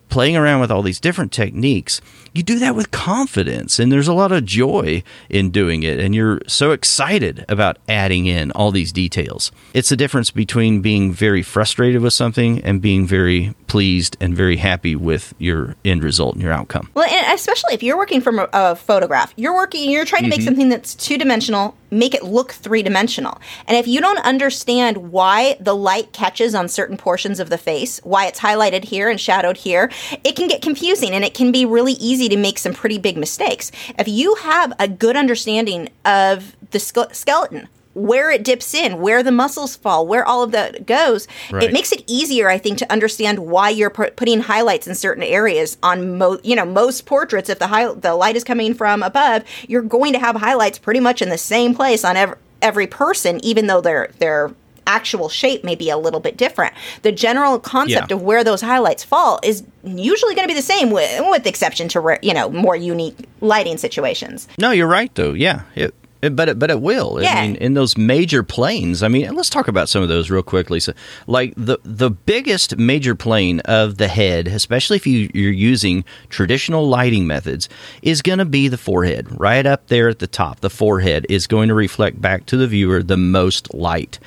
playing 0.09 0.37
around 0.37 0.61
with 0.61 0.69
all 0.69 0.83
these 0.83 0.99
different 0.99 1.31
techniques, 1.31 2.01
you 2.33 2.43
do 2.43 2.59
that 2.59 2.75
with 2.75 2.91
confidence 2.91 3.79
and 3.79 3.91
there's 3.91 4.07
a 4.07 4.13
lot 4.13 4.31
of 4.31 4.45
joy 4.45 5.01
in 5.27 5.49
doing 5.49 5.81
it 5.81 5.99
and 5.99 6.13
you're 6.13 6.39
so 6.45 6.69
excited 6.69 7.43
about 7.49 7.77
adding 7.89 8.27
in 8.27 8.51
all 8.51 8.69
these 8.69 8.91
details. 8.91 9.51
It's 9.73 9.89
the 9.89 9.95
difference 9.95 10.29
between 10.29 10.81
being 10.81 11.11
very 11.11 11.41
frustrated 11.41 12.03
with 12.03 12.13
something 12.13 12.63
and 12.63 12.79
being 12.79 13.07
very 13.07 13.55
pleased 13.65 14.15
and 14.19 14.35
very 14.35 14.57
happy 14.57 14.95
with 14.95 15.33
your 15.39 15.75
end 15.83 16.03
result 16.03 16.35
and 16.35 16.43
your 16.43 16.53
outcome. 16.53 16.91
Well, 16.93 17.09
and 17.09 17.33
especially 17.33 17.73
if 17.73 17.81
you're 17.81 17.97
working 17.97 18.21
from 18.21 18.37
a, 18.37 18.47
a 18.53 18.75
photograph, 18.83 19.33
you're 19.35 19.53
working, 19.53 19.89
you're 19.89 20.05
trying 20.05 20.23
to 20.23 20.29
make 20.29 20.39
mm-hmm. 20.39 20.45
something 20.45 20.69
that's 20.69 20.95
two 20.95 21.17
dimensional, 21.17 21.75
make 21.91 22.13
it 22.13 22.23
look 22.23 22.51
three 22.51 22.83
dimensional. 22.83 23.39
And 23.67 23.77
if 23.77 23.87
you 23.87 24.01
don't 24.01 24.19
understand 24.19 25.11
why 25.11 25.57
the 25.59 25.75
light 25.75 26.11
catches 26.13 26.53
on 26.53 26.67
certain 26.67 26.97
portions 26.97 27.39
of 27.39 27.49
the 27.49 27.57
face, 27.57 27.99
why 28.03 28.25
it's 28.27 28.39
highlighted 28.39 28.85
here 28.85 29.09
and 29.09 29.19
shadowed 29.19 29.57
here, 29.57 29.91
it 30.23 30.35
can 30.35 30.47
get 30.47 30.61
confusing 30.61 31.11
and 31.11 31.23
it 31.23 31.33
can 31.33 31.51
be 31.51 31.65
really 31.65 31.93
easy 31.93 32.29
to 32.29 32.37
make 32.37 32.57
some 32.57 32.73
pretty 32.73 32.97
big 32.97 33.17
mistakes. 33.17 33.71
If 33.97 34.07
you 34.07 34.35
have 34.35 34.73
a 34.79 34.87
good 34.87 35.15
understanding 35.15 35.89
of 36.05 36.55
the 36.71 36.79
skeleton, 36.79 37.67
where 37.93 38.31
it 38.31 38.43
dips 38.43 38.73
in, 38.73 38.99
where 38.99 39.23
the 39.23 39.31
muscles 39.31 39.75
fall, 39.75 40.07
where 40.07 40.25
all 40.25 40.43
of 40.43 40.51
that 40.51 40.85
goes, 40.85 41.27
right. 41.51 41.63
it 41.63 41.73
makes 41.73 41.91
it 41.91 42.03
easier, 42.07 42.49
I 42.49 42.57
think, 42.57 42.77
to 42.79 42.91
understand 42.91 43.39
why 43.39 43.69
you're 43.69 43.89
putting 43.89 44.41
highlights 44.41 44.87
in 44.87 44.95
certain 44.95 45.23
areas 45.23 45.77
on 45.83 46.17
mo- 46.17 46.39
you 46.43 46.55
know 46.55 46.65
most 46.65 47.05
portraits. 47.05 47.49
If 47.49 47.59
the 47.59 47.67
high- 47.67 47.93
the 47.93 48.15
light 48.15 48.35
is 48.35 48.43
coming 48.43 48.73
from 48.73 49.03
above, 49.03 49.43
you're 49.67 49.81
going 49.81 50.13
to 50.13 50.19
have 50.19 50.35
highlights 50.35 50.79
pretty 50.79 50.99
much 50.99 51.21
in 51.21 51.29
the 51.29 51.37
same 51.37 51.75
place 51.75 52.03
on 52.03 52.17
every 52.17 52.37
every 52.61 52.87
person, 52.87 53.43
even 53.43 53.67
though 53.67 53.81
they're 53.81 54.09
they're 54.19 54.51
actual 54.87 55.29
shape 55.29 55.63
may 55.63 55.75
be 55.75 55.89
a 55.89 55.97
little 55.97 56.19
bit 56.19 56.37
different. 56.37 56.73
The 57.03 57.11
general 57.11 57.59
concept 57.59 58.09
yeah. 58.09 58.15
of 58.15 58.21
where 58.21 58.43
those 58.43 58.61
highlights 58.61 59.03
fall 59.03 59.39
is 59.43 59.63
usually 59.83 60.35
going 60.35 60.47
to 60.47 60.53
be 60.53 60.59
the 60.59 60.61
same, 60.61 60.91
with, 60.91 61.09
with 61.29 61.45
exception 61.45 61.87
to 61.89 62.19
you 62.21 62.33
know 62.33 62.49
more 62.49 62.75
unique 62.75 63.17
lighting 63.41 63.77
situations. 63.77 64.47
No, 64.57 64.71
you're 64.71 64.87
right 64.87 65.13
though. 65.15 65.33
Yeah, 65.33 65.63
it, 65.75 65.93
but 66.31 66.49
it, 66.49 66.59
but 66.59 66.69
it 66.69 66.81
will. 66.81 67.21
Yeah. 67.21 67.33
I 67.33 67.47
mean, 67.47 67.55
in 67.57 67.73
those 67.73 67.97
major 67.97 68.43
planes. 68.43 69.03
I 69.03 69.07
mean, 69.07 69.33
let's 69.35 69.49
talk 69.49 69.67
about 69.67 69.89
some 69.89 70.01
of 70.01 70.09
those 70.09 70.29
real 70.29 70.43
quickly. 70.43 70.79
So, 70.79 70.93
like 71.27 71.53
the 71.55 71.79
the 71.83 72.09
biggest 72.09 72.77
major 72.77 73.15
plane 73.15 73.59
of 73.61 73.97
the 73.97 74.07
head, 74.07 74.47
especially 74.47 74.97
if 74.97 75.07
you, 75.07 75.29
you're 75.33 75.51
using 75.51 76.05
traditional 76.29 76.87
lighting 76.87 77.27
methods, 77.27 77.69
is 78.01 78.21
going 78.21 78.39
to 78.39 78.45
be 78.45 78.67
the 78.67 78.77
forehead. 78.77 79.39
Right 79.39 79.65
up 79.65 79.87
there 79.87 80.09
at 80.09 80.19
the 80.19 80.27
top, 80.27 80.61
the 80.61 80.69
forehead 80.69 81.25
is 81.29 81.47
going 81.47 81.67
to 81.69 81.73
reflect 81.75 82.21
back 82.21 82.45
to 82.47 82.57
the 82.57 82.67
viewer 82.67 83.03
the 83.03 83.17
most 83.17 83.73
light 83.73 84.19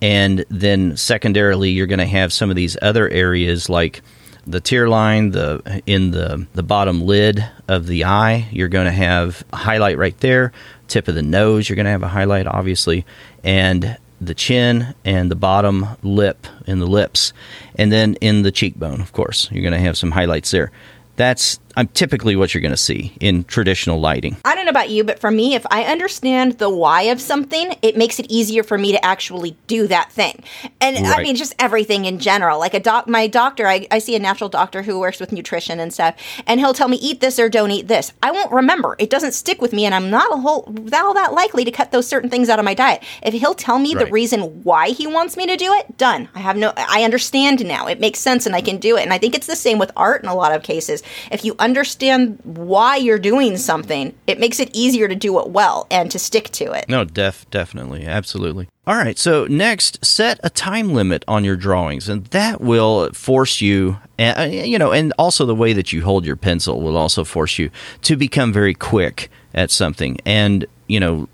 and 0.00 0.44
then 0.48 0.96
secondarily 0.96 1.70
you're 1.70 1.86
going 1.86 1.98
to 1.98 2.06
have 2.06 2.32
some 2.32 2.50
of 2.50 2.56
these 2.56 2.76
other 2.82 3.08
areas 3.08 3.68
like 3.68 4.02
the 4.48 4.60
tear 4.60 4.88
line 4.88 5.30
the 5.30 5.82
in 5.86 6.10
the 6.10 6.46
the 6.54 6.62
bottom 6.62 7.02
lid 7.02 7.46
of 7.68 7.86
the 7.86 8.04
eye 8.04 8.48
you're 8.50 8.68
going 8.68 8.86
to 8.86 8.92
have 8.92 9.44
a 9.52 9.56
highlight 9.56 9.98
right 9.98 10.18
there. 10.20 10.52
Tip 10.88 11.06
of 11.08 11.14
the 11.14 11.22
nose 11.22 11.68
you're 11.68 11.76
going 11.76 11.84
to 11.84 11.90
have 11.90 12.02
a 12.02 12.08
highlight 12.08 12.46
obviously. 12.46 13.04
And 13.44 13.98
the 14.20 14.34
chin 14.34 14.94
and 15.04 15.30
the 15.30 15.36
bottom 15.36 15.86
lip 16.02 16.46
in 16.66 16.80
the 16.80 16.86
lips. 16.86 17.32
And 17.76 17.92
then 17.92 18.14
in 18.20 18.42
the 18.42 18.50
cheekbone 18.50 19.00
of 19.00 19.12
course 19.12 19.50
you're 19.52 19.62
going 19.62 19.74
to 19.74 19.80
have 19.80 19.98
some 19.98 20.12
highlights 20.12 20.50
there. 20.50 20.72
That's 21.16 21.60
I'm 21.76 21.88
typically 21.88 22.36
what 22.36 22.54
you're 22.54 22.60
going 22.60 22.72
to 22.72 22.76
see 22.76 23.12
in 23.20 23.44
traditional 23.44 24.00
lighting. 24.00 24.36
I 24.44 24.54
don't 24.54 24.64
know 24.64 24.70
about 24.70 24.90
you, 24.90 25.04
but 25.04 25.18
for 25.18 25.30
me, 25.30 25.54
if 25.54 25.66
I 25.70 25.84
understand 25.84 26.58
the 26.58 26.70
why 26.70 27.02
of 27.02 27.20
something, 27.20 27.76
it 27.82 27.96
makes 27.96 28.18
it 28.18 28.26
easier 28.28 28.62
for 28.62 28.78
me 28.78 28.92
to 28.92 29.04
actually 29.04 29.56
do 29.66 29.86
that 29.86 30.10
thing. 30.12 30.42
And 30.80 30.96
right. 30.96 31.18
I 31.18 31.22
mean, 31.22 31.36
just 31.36 31.54
everything 31.58 32.04
in 32.04 32.18
general. 32.18 32.58
Like 32.58 32.74
a 32.74 32.80
doc, 32.80 33.08
my 33.08 33.26
doctor, 33.26 33.66
I, 33.66 33.86
I 33.90 33.98
see 33.98 34.16
a 34.16 34.18
natural 34.18 34.48
doctor 34.48 34.82
who 34.82 34.98
works 34.98 35.20
with 35.20 35.32
nutrition 35.32 35.80
and 35.80 35.92
stuff, 35.92 36.16
and 36.46 36.60
he'll 36.60 36.74
tell 36.74 36.88
me 36.88 36.96
eat 36.96 37.20
this 37.20 37.38
or 37.38 37.48
don't 37.48 37.70
eat 37.70 37.88
this. 37.88 38.12
I 38.22 38.30
won't 38.30 38.52
remember. 38.52 38.96
It 38.98 39.10
doesn't 39.10 39.32
stick 39.32 39.60
with 39.60 39.72
me, 39.72 39.84
and 39.84 39.94
I'm 39.94 40.10
not 40.10 40.32
a 40.32 40.40
whole 40.40 40.74
all 41.08 41.14
that 41.14 41.32
likely 41.32 41.64
to 41.64 41.70
cut 41.70 41.90
those 41.90 42.06
certain 42.06 42.28
things 42.28 42.48
out 42.48 42.58
of 42.58 42.64
my 42.64 42.74
diet. 42.74 43.02
If 43.22 43.34
he'll 43.34 43.54
tell 43.54 43.78
me 43.78 43.94
right. 43.94 44.04
the 44.04 44.12
reason 44.12 44.62
why 44.62 44.90
he 44.90 45.06
wants 45.06 45.36
me 45.36 45.46
to 45.46 45.56
do 45.56 45.72
it, 45.72 45.96
done. 45.96 46.28
I 46.34 46.40
have 46.40 46.56
no. 46.56 46.72
I 46.76 47.02
understand 47.04 47.64
now. 47.64 47.86
It 47.86 48.00
makes 48.00 48.18
sense, 48.18 48.46
and 48.46 48.54
I 48.54 48.60
can 48.60 48.78
do 48.78 48.96
it. 48.96 49.02
And 49.02 49.12
I 49.12 49.18
think 49.18 49.34
it's 49.34 49.46
the 49.46 49.56
same 49.56 49.78
with 49.78 49.90
art 49.96 50.22
in 50.22 50.28
a 50.28 50.34
lot 50.34 50.52
of 50.52 50.62
cases. 50.62 51.02
If 51.30 51.44
you 51.44 51.54
understand 51.58 52.38
why 52.44 52.96
you're 52.96 53.18
doing 53.18 53.56
something, 53.56 54.14
it 54.26 54.38
makes 54.38 54.60
it 54.60 54.70
easier 54.72 55.08
to 55.08 55.14
do 55.14 55.38
it 55.40 55.50
well 55.50 55.86
and 55.90 56.10
to 56.10 56.18
stick 56.18 56.50
to 56.50 56.72
it. 56.72 56.88
No, 56.88 57.04
def 57.04 57.48
definitely, 57.50 58.06
absolutely. 58.06 58.68
All 58.86 58.96
right, 58.96 59.18
so 59.18 59.46
next, 59.46 60.04
set 60.04 60.40
a 60.42 60.50
time 60.50 60.94
limit 60.94 61.24
on 61.28 61.44
your 61.44 61.56
drawings, 61.56 62.08
and 62.08 62.24
that 62.26 62.60
will 62.60 63.12
force 63.12 63.60
you, 63.60 63.98
you 64.18 64.78
know, 64.78 64.92
and 64.92 65.12
also 65.18 65.44
the 65.44 65.54
way 65.54 65.72
that 65.74 65.92
you 65.92 66.02
hold 66.02 66.24
your 66.24 66.36
pencil 66.36 66.80
will 66.80 66.96
also 66.96 67.22
force 67.24 67.58
you 67.58 67.70
to 68.02 68.16
become 68.16 68.52
very 68.52 68.74
quick 68.74 69.30
at 69.52 69.70
something, 69.70 70.18
and 70.24 70.64
you 70.86 71.00
know, 71.00 71.28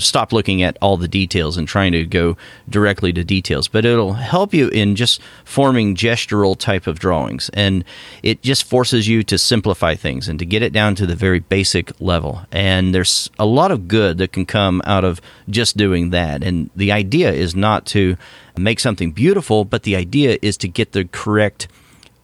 stop 0.00 0.32
looking 0.32 0.62
at 0.62 0.76
all 0.80 0.96
the 0.96 1.08
details 1.08 1.56
and 1.56 1.66
trying 1.66 1.92
to 1.92 2.04
go 2.04 2.36
directly 2.68 3.12
to 3.12 3.24
details 3.24 3.68
but 3.68 3.84
it'll 3.84 4.14
help 4.14 4.54
you 4.54 4.68
in 4.68 4.96
just 4.96 5.20
forming 5.44 5.94
gestural 5.94 6.56
type 6.56 6.86
of 6.86 6.98
drawings. 6.98 7.50
And 7.54 7.84
it 8.22 8.42
just 8.42 8.64
forces 8.64 9.08
you 9.08 9.22
to 9.24 9.38
simplify 9.38 9.94
things 9.94 10.28
and 10.28 10.38
to 10.38 10.46
get 10.46 10.62
it 10.62 10.72
down 10.72 10.94
to 10.96 11.06
the 11.06 11.16
very 11.16 11.40
basic 11.40 11.92
level. 12.00 12.42
And 12.52 12.94
there's 12.94 13.30
a 13.38 13.46
lot 13.46 13.70
of 13.70 13.88
good 13.88 14.18
that 14.18 14.32
can 14.32 14.46
come 14.46 14.82
out 14.84 15.04
of 15.04 15.20
just 15.48 15.76
doing 15.76 16.10
that. 16.10 16.42
And 16.42 16.70
the 16.76 16.92
idea 16.92 17.32
is 17.32 17.54
not 17.54 17.86
to 17.86 18.16
make 18.56 18.80
something 18.80 19.12
beautiful 19.12 19.64
but 19.64 19.82
the 19.84 19.96
idea 19.96 20.38
is 20.42 20.56
to 20.58 20.68
get 20.68 20.92
the 20.92 21.04
correct 21.06 21.68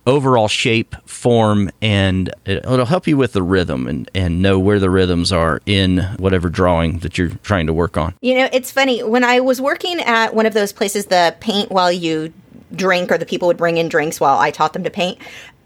overall 0.09 0.49
shape, 0.49 0.97
form, 1.07 1.71
and 1.83 2.35
it'll 2.45 2.87
help 2.87 3.07
you 3.07 3.17
with 3.17 3.33
the 3.33 3.43
rhythm 3.43 3.87
and, 3.87 4.11
and 4.15 4.43
know 4.43 4.59
where 4.59 4.81
the 4.81 4.91
rhythms 4.91 5.31
are 5.31 5.61
in 5.67 5.99
whatever 6.19 6.49
drawing 6.49 6.99
that 7.01 7.19
you're 7.19 7.31
trying 7.43 7.67
to 7.67 7.73
work 7.73 7.97
on. 7.97 8.15
You 8.21 8.35
know, 8.37 8.49
it's 8.53 8.73
funny. 8.73 9.03
When 9.03 9.23
I 9.23 9.41
was 9.41 9.61
working 9.61 10.01
at 10.01 10.35
one 10.35 10.47
of 10.47 10.55
those 10.55 10.73
places, 10.73 11.07
the 11.07 11.37
paint 11.41 11.71
while 11.71 11.93
you 11.93 12.33
drink, 12.75 13.13
or 13.13 13.19
the 13.19 13.27
people 13.27 13.49
would 13.49 13.57
bring 13.57 13.77
in 13.77 13.89
drinks 13.89 14.21
while 14.21 14.39
I 14.39 14.51
taught 14.51 14.73
them 14.73 14.85
to 14.85 14.91
paint, 14.91 15.19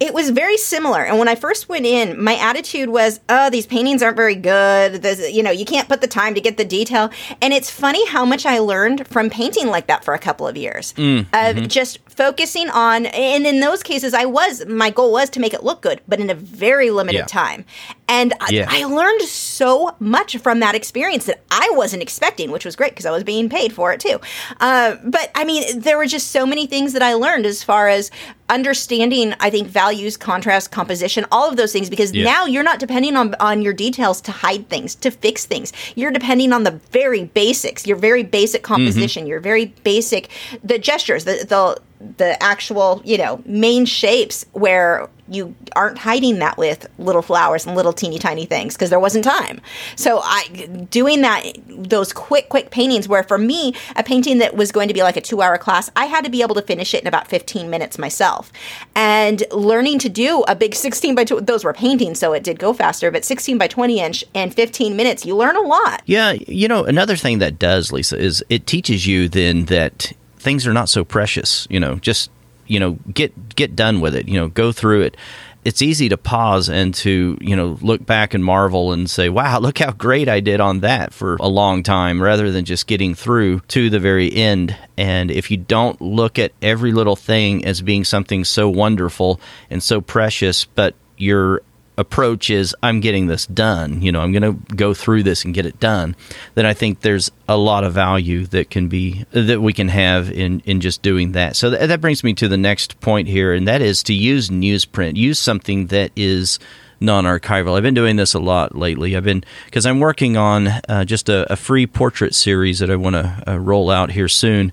it 0.03 0.13
was 0.13 0.31
very 0.31 0.57
similar. 0.57 1.05
And 1.05 1.17
when 1.21 1.29
I 1.29 1.37
first 1.37 1.69
went 1.69 1.87
in, 1.87 2.21
my 2.21 2.35
attitude 2.37 2.89
was, 2.89 3.21
"Oh, 3.29 3.51
these 3.51 3.67
paintings 3.67 4.03
aren't 4.03 4.17
very 4.17 4.35
good. 4.35 5.01
There's, 5.01 5.31
you 5.31 5.45
know, 5.45 5.53
you 5.53 5.65
can't 5.65 5.89
put 5.89 6.01
the 6.01 6.09
time 6.09 6.35
to 6.35 6.41
get 6.41 6.57
the 6.57 6.65
detail." 6.65 7.11
And 7.41 7.55
it's 7.55 7.71
funny 7.71 8.05
how 8.09 8.25
much 8.25 8.45
I 8.45 8.59
learned 8.59 9.07
from 9.07 9.31
painting 9.31 9.69
like 9.69 9.87
that 9.87 10.05
for 10.05 10.13
a 10.13 10.19
couple 10.19 10.49
of 10.49 10.57
years 10.57 10.93
mm, 10.95 11.21
of 11.21 11.27
mm-hmm. 11.57 11.67
just 11.67 12.01
focusing 12.09 12.69
on. 12.71 13.07
And 13.07 13.47
in 13.47 13.61
those 13.61 13.85
cases, 13.85 14.13
I 14.13 14.25
was 14.25 14.67
my 14.67 14.91
goal 14.91 15.13
was 15.13 15.31
to 15.31 15.41
make 15.41 15.55
it 15.55 15.63
look 15.63 15.83
good, 15.83 16.01
but 16.09 16.19
in 16.19 16.31
a 16.31 16.35
very 16.35 16.91
limited 16.91 17.19
yeah. 17.19 17.27
time. 17.27 17.65
And 18.09 18.35
yeah. 18.51 18.67
I, 18.69 18.83
I 18.83 18.85
learned 18.85 19.23
so 19.23 19.95
much 20.01 20.37
from 20.39 20.61
that 20.61 20.75
experience 20.75 21.27
that 21.27 21.43
I 21.51 21.71
wasn't 21.75 22.03
expecting, 22.03 22.51
which 22.51 22.65
was 22.65 22.77
great 22.77 22.91
because 22.91 23.07
I 23.07 23.11
was 23.13 23.25
being 23.25 23.49
paid 23.49 23.73
for 23.73 23.93
it 23.93 24.01
too. 24.01 24.21
Uh, 24.61 24.97
but 25.05 25.31
I 25.35 25.45
mean, 25.45 25.81
there 25.81 25.97
were 25.97 26.07
just 26.07 26.33
so 26.33 26.45
many 26.45 26.67
things 26.67 26.93
that 26.93 27.03
I 27.03 27.15
learned 27.15 27.47
as 27.47 27.63
far 27.63 27.89
as 27.89 28.11
understanding 28.49 29.35
i 29.41 29.49
think 29.49 29.69
values 29.69 30.17
contrast 30.17 30.71
composition 30.71 31.25
all 31.31 31.49
of 31.49 31.57
those 31.57 31.73
things 31.73 31.89
because 31.89 32.13
yeah. 32.13 32.25
now 32.25 32.45
you're 32.45 32.63
not 32.63 32.79
depending 32.79 33.17
on 33.17 33.35
on 33.37 33.63
your 33.63 33.73
details 33.73 34.21
to 34.21 34.33
hide 34.33 34.69
things 34.69 34.95
to 34.95 35.11
fix 35.11 35.47
things 35.47 35.73
you're 35.95 36.11
depending 36.11 36.53
on 36.53 36.65
the 36.65 36.73
very 36.91 37.25
basics 37.25 37.87
your 37.87 37.97
very 37.97 38.23
basic 38.23 38.63
mm-hmm. 38.63 38.75
composition 38.75 39.23
mm-hmm. 39.23 39.31
your 39.31 39.41
very 39.41 39.67
basic 39.85 40.29
the 40.63 40.79
gestures 40.79 41.25
the 41.25 41.45
the 41.49 41.81
the 42.17 42.41
actual, 42.43 43.01
you 43.05 43.19
know, 43.19 43.43
main 43.45 43.85
shapes 43.85 44.45
where 44.53 45.09
you 45.29 45.55
aren't 45.75 45.99
hiding 45.99 46.39
that 46.41 46.59
with 46.59 46.87
little 46.99 47.23
flowers 47.23 47.65
and 47.65 47.77
little 47.77 47.93
teeny 47.93 48.19
tiny 48.19 48.45
things 48.45 48.75
because 48.75 48.91
there 48.91 49.01
wasn't 49.01 49.25
time. 49.25 49.61
So 49.97 50.21
I 50.23 50.47
doing 50.91 51.23
that 51.23 51.45
those 51.69 52.13
quick 52.13 52.49
quick 52.49 52.71
paintings 52.71 53.09
where 53.09 53.23
for 53.23 53.39
me 53.39 53.75
a 53.97 54.03
painting 54.03 54.39
that 54.39 54.57
was 54.57 54.73
going 54.73 54.89
to 54.89 54.95
be 54.95 55.03
like 55.03 55.17
a 55.17 55.21
2-hour 55.21 55.59
class, 55.59 55.91
I 55.97 56.07
had 56.07 56.25
to 56.25 56.31
be 56.31 56.43
able 56.43 56.55
to 56.57 56.63
finish 56.63 56.93
it 56.93 57.03
in 57.03 57.07
about 57.07 57.29
15 57.29 57.71
minutes 57.71 57.99
myself. 57.99 58.53
And 58.95 59.45
learning 59.53 60.01
to 60.01 60.09
do 60.09 60.45
a 60.49 60.55
big 60.55 60.75
16 60.83 61.15
by 61.15 61.25
2 61.25 61.41
those 61.43 61.65
were 61.65 61.73
paintings 61.73 62.19
so 62.19 62.33
it 62.33 62.43
did 62.43 62.59
go 62.59 62.73
faster, 62.73 63.11
but 63.11 63.25
16 63.25 63.59
by 63.59 63.69
20 63.69 64.01
inch 64.01 64.25
and 64.35 64.53
15 64.53 64.97
minutes, 64.97 65.25
you 65.25 65.37
learn 65.37 65.57
a 65.57 65.61
lot. 65.61 66.03
Yeah, 66.07 66.33
you 66.33 66.69
know, 66.69 66.85
another 66.85 67.17
thing 67.17 67.39
that 67.39 67.59
does 67.59 67.93
Lisa 67.93 68.19
is 68.19 68.45
it 68.49 68.67
teaches 68.67 69.07
you 69.07 69.29
then 69.29 69.67
that 69.67 70.13
things 70.43 70.67
are 70.67 70.73
not 70.73 70.89
so 70.89 71.05
precious. 71.05 71.67
You 71.71 71.81
know, 71.81 71.97
just 71.97 72.31
you 72.67 72.81
know, 72.81 72.93
get 73.13 73.55
get 73.55 73.75
done 73.77 74.01
with 74.01 74.15
it. 74.15 74.29
You 74.29 74.39
know, 74.39 74.49
go 74.49 74.73
through 74.73 75.03
it. 75.03 75.17
It's 75.65 75.81
easy 75.81 76.09
to 76.09 76.17
pause 76.17 76.69
and 76.69 76.93
to 76.97 77.39
you 77.41 77.55
know 77.55 77.79
look 77.81 78.05
back 78.05 78.35
and 78.35 78.45
marvel 78.45 78.93
and 78.93 79.09
say, 79.09 79.29
"Wow, 79.29 79.61
look 79.61 79.79
how 79.79 79.93
great 79.93 80.29
I 80.29 80.41
did 80.41 80.61
on 80.61 80.81
that 80.81 81.15
for 81.15 81.37
a 81.37 81.49
long 81.49 81.83
time," 81.83 82.21
rather 82.21 82.51
than 82.51 82.65
just 82.65 82.87
getting 82.87 83.15
through 83.15 83.61
to 83.69 83.89
the 83.89 84.01
very 84.01 84.33
end. 84.35 84.77
And 84.97 85.31
if 85.31 85.51
you 85.51 85.57
don't 85.57 86.01
look 86.01 86.39
at 86.39 86.53
every 86.61 86.93
little 86.93 87.17
thing 87.17 87.65
as 87.65 87.81
being 87.81 88.05
something 88.05 88.45
so 88.45 88.69
wonderful 88.69 89.41
and 89.71 89.83
so 89.83 90.01
precious, 90.01 90.65
but 90.65 90.95
you're 91.17 91.63
approach 91.99 92.51
is 92.51 92.75
I'm 92.83 93.01
getting 93.01 93.27
this 93.27 93.47
done, 93.47 94.01
you 94.03 94.13
know, 94.13 94.21
I'm 94.21 94.33
going 94.33 94.43
to 94.43 94.75
go 94.75 94.95
through 94.95 95.25
this 95.25 95.45
and 95.45 95.53
get 95.53 95.67
it 95.67 95.79
done, 95.79 96.17
then 96.55 96.65
I 96.65 96.75
think 96.75 97.01
there's 97.01 97.31
a 97.49 97.57
lot 97.57 97.85
of 97.85 97.93
value 97.93 98.47
that 98.47 98.71
can 98.71 98.89
be 98.89 99.25
that 99.33 99.61
we 99.61 99.73
can 99.73 99.89
have 99.89 100.31
in 100.31 100.61
in 100.61 100.81
just 100.81 101.03
doing 101.03 101.33
that. 101.33 101.57
So 101.57 101.71
th- 101.71 101.89
that 101.89 102.01
brings 102.01 102.25
me 102.25 102.35
to 102.35 102.49
the 102.49 102.57
next 102.57 103.01
point 103.01 103.29
here 103.29 103.53
and 103.53 103.69
that 103.69 103.83
is 103.83 104.03
to 104.05 104.15
use 104.15 104.49
newsprint. 104.49 105.17
Use 105.17 105.39
something 105.39 105.89
that 105.89 106.13
is 106.17 106.59
non-archival. 107.03 107.77
I've 107.77 107.83
been 107.83 107.95
doing 107.95 108.17
this 108.17 108.33
a 108.33 108.39
lot 108.39 108.75
lately. 108.75 109.17
I've 109.17 109.25
been 109.25 109.45
because 109.67 109.85
I'm 109.85 110.01
working 110.01 110.37
on 110.37 110.69
uh, 110.69 111.05
just 111.05 111.29
a, 111.29 111.53
a, 111.53 111.57
free 111.57 111.87
portrait 111.87 112.35
series 112.35 112.79
that 112.79 112.91
I 112.91 112.97
want 112.97 113.15
to 113.15 113.43
uh, 113.47 113.59
roll 113.59 113.91
out 113.91 114.13
here 114.13 114.29
soon, 114.29 114.73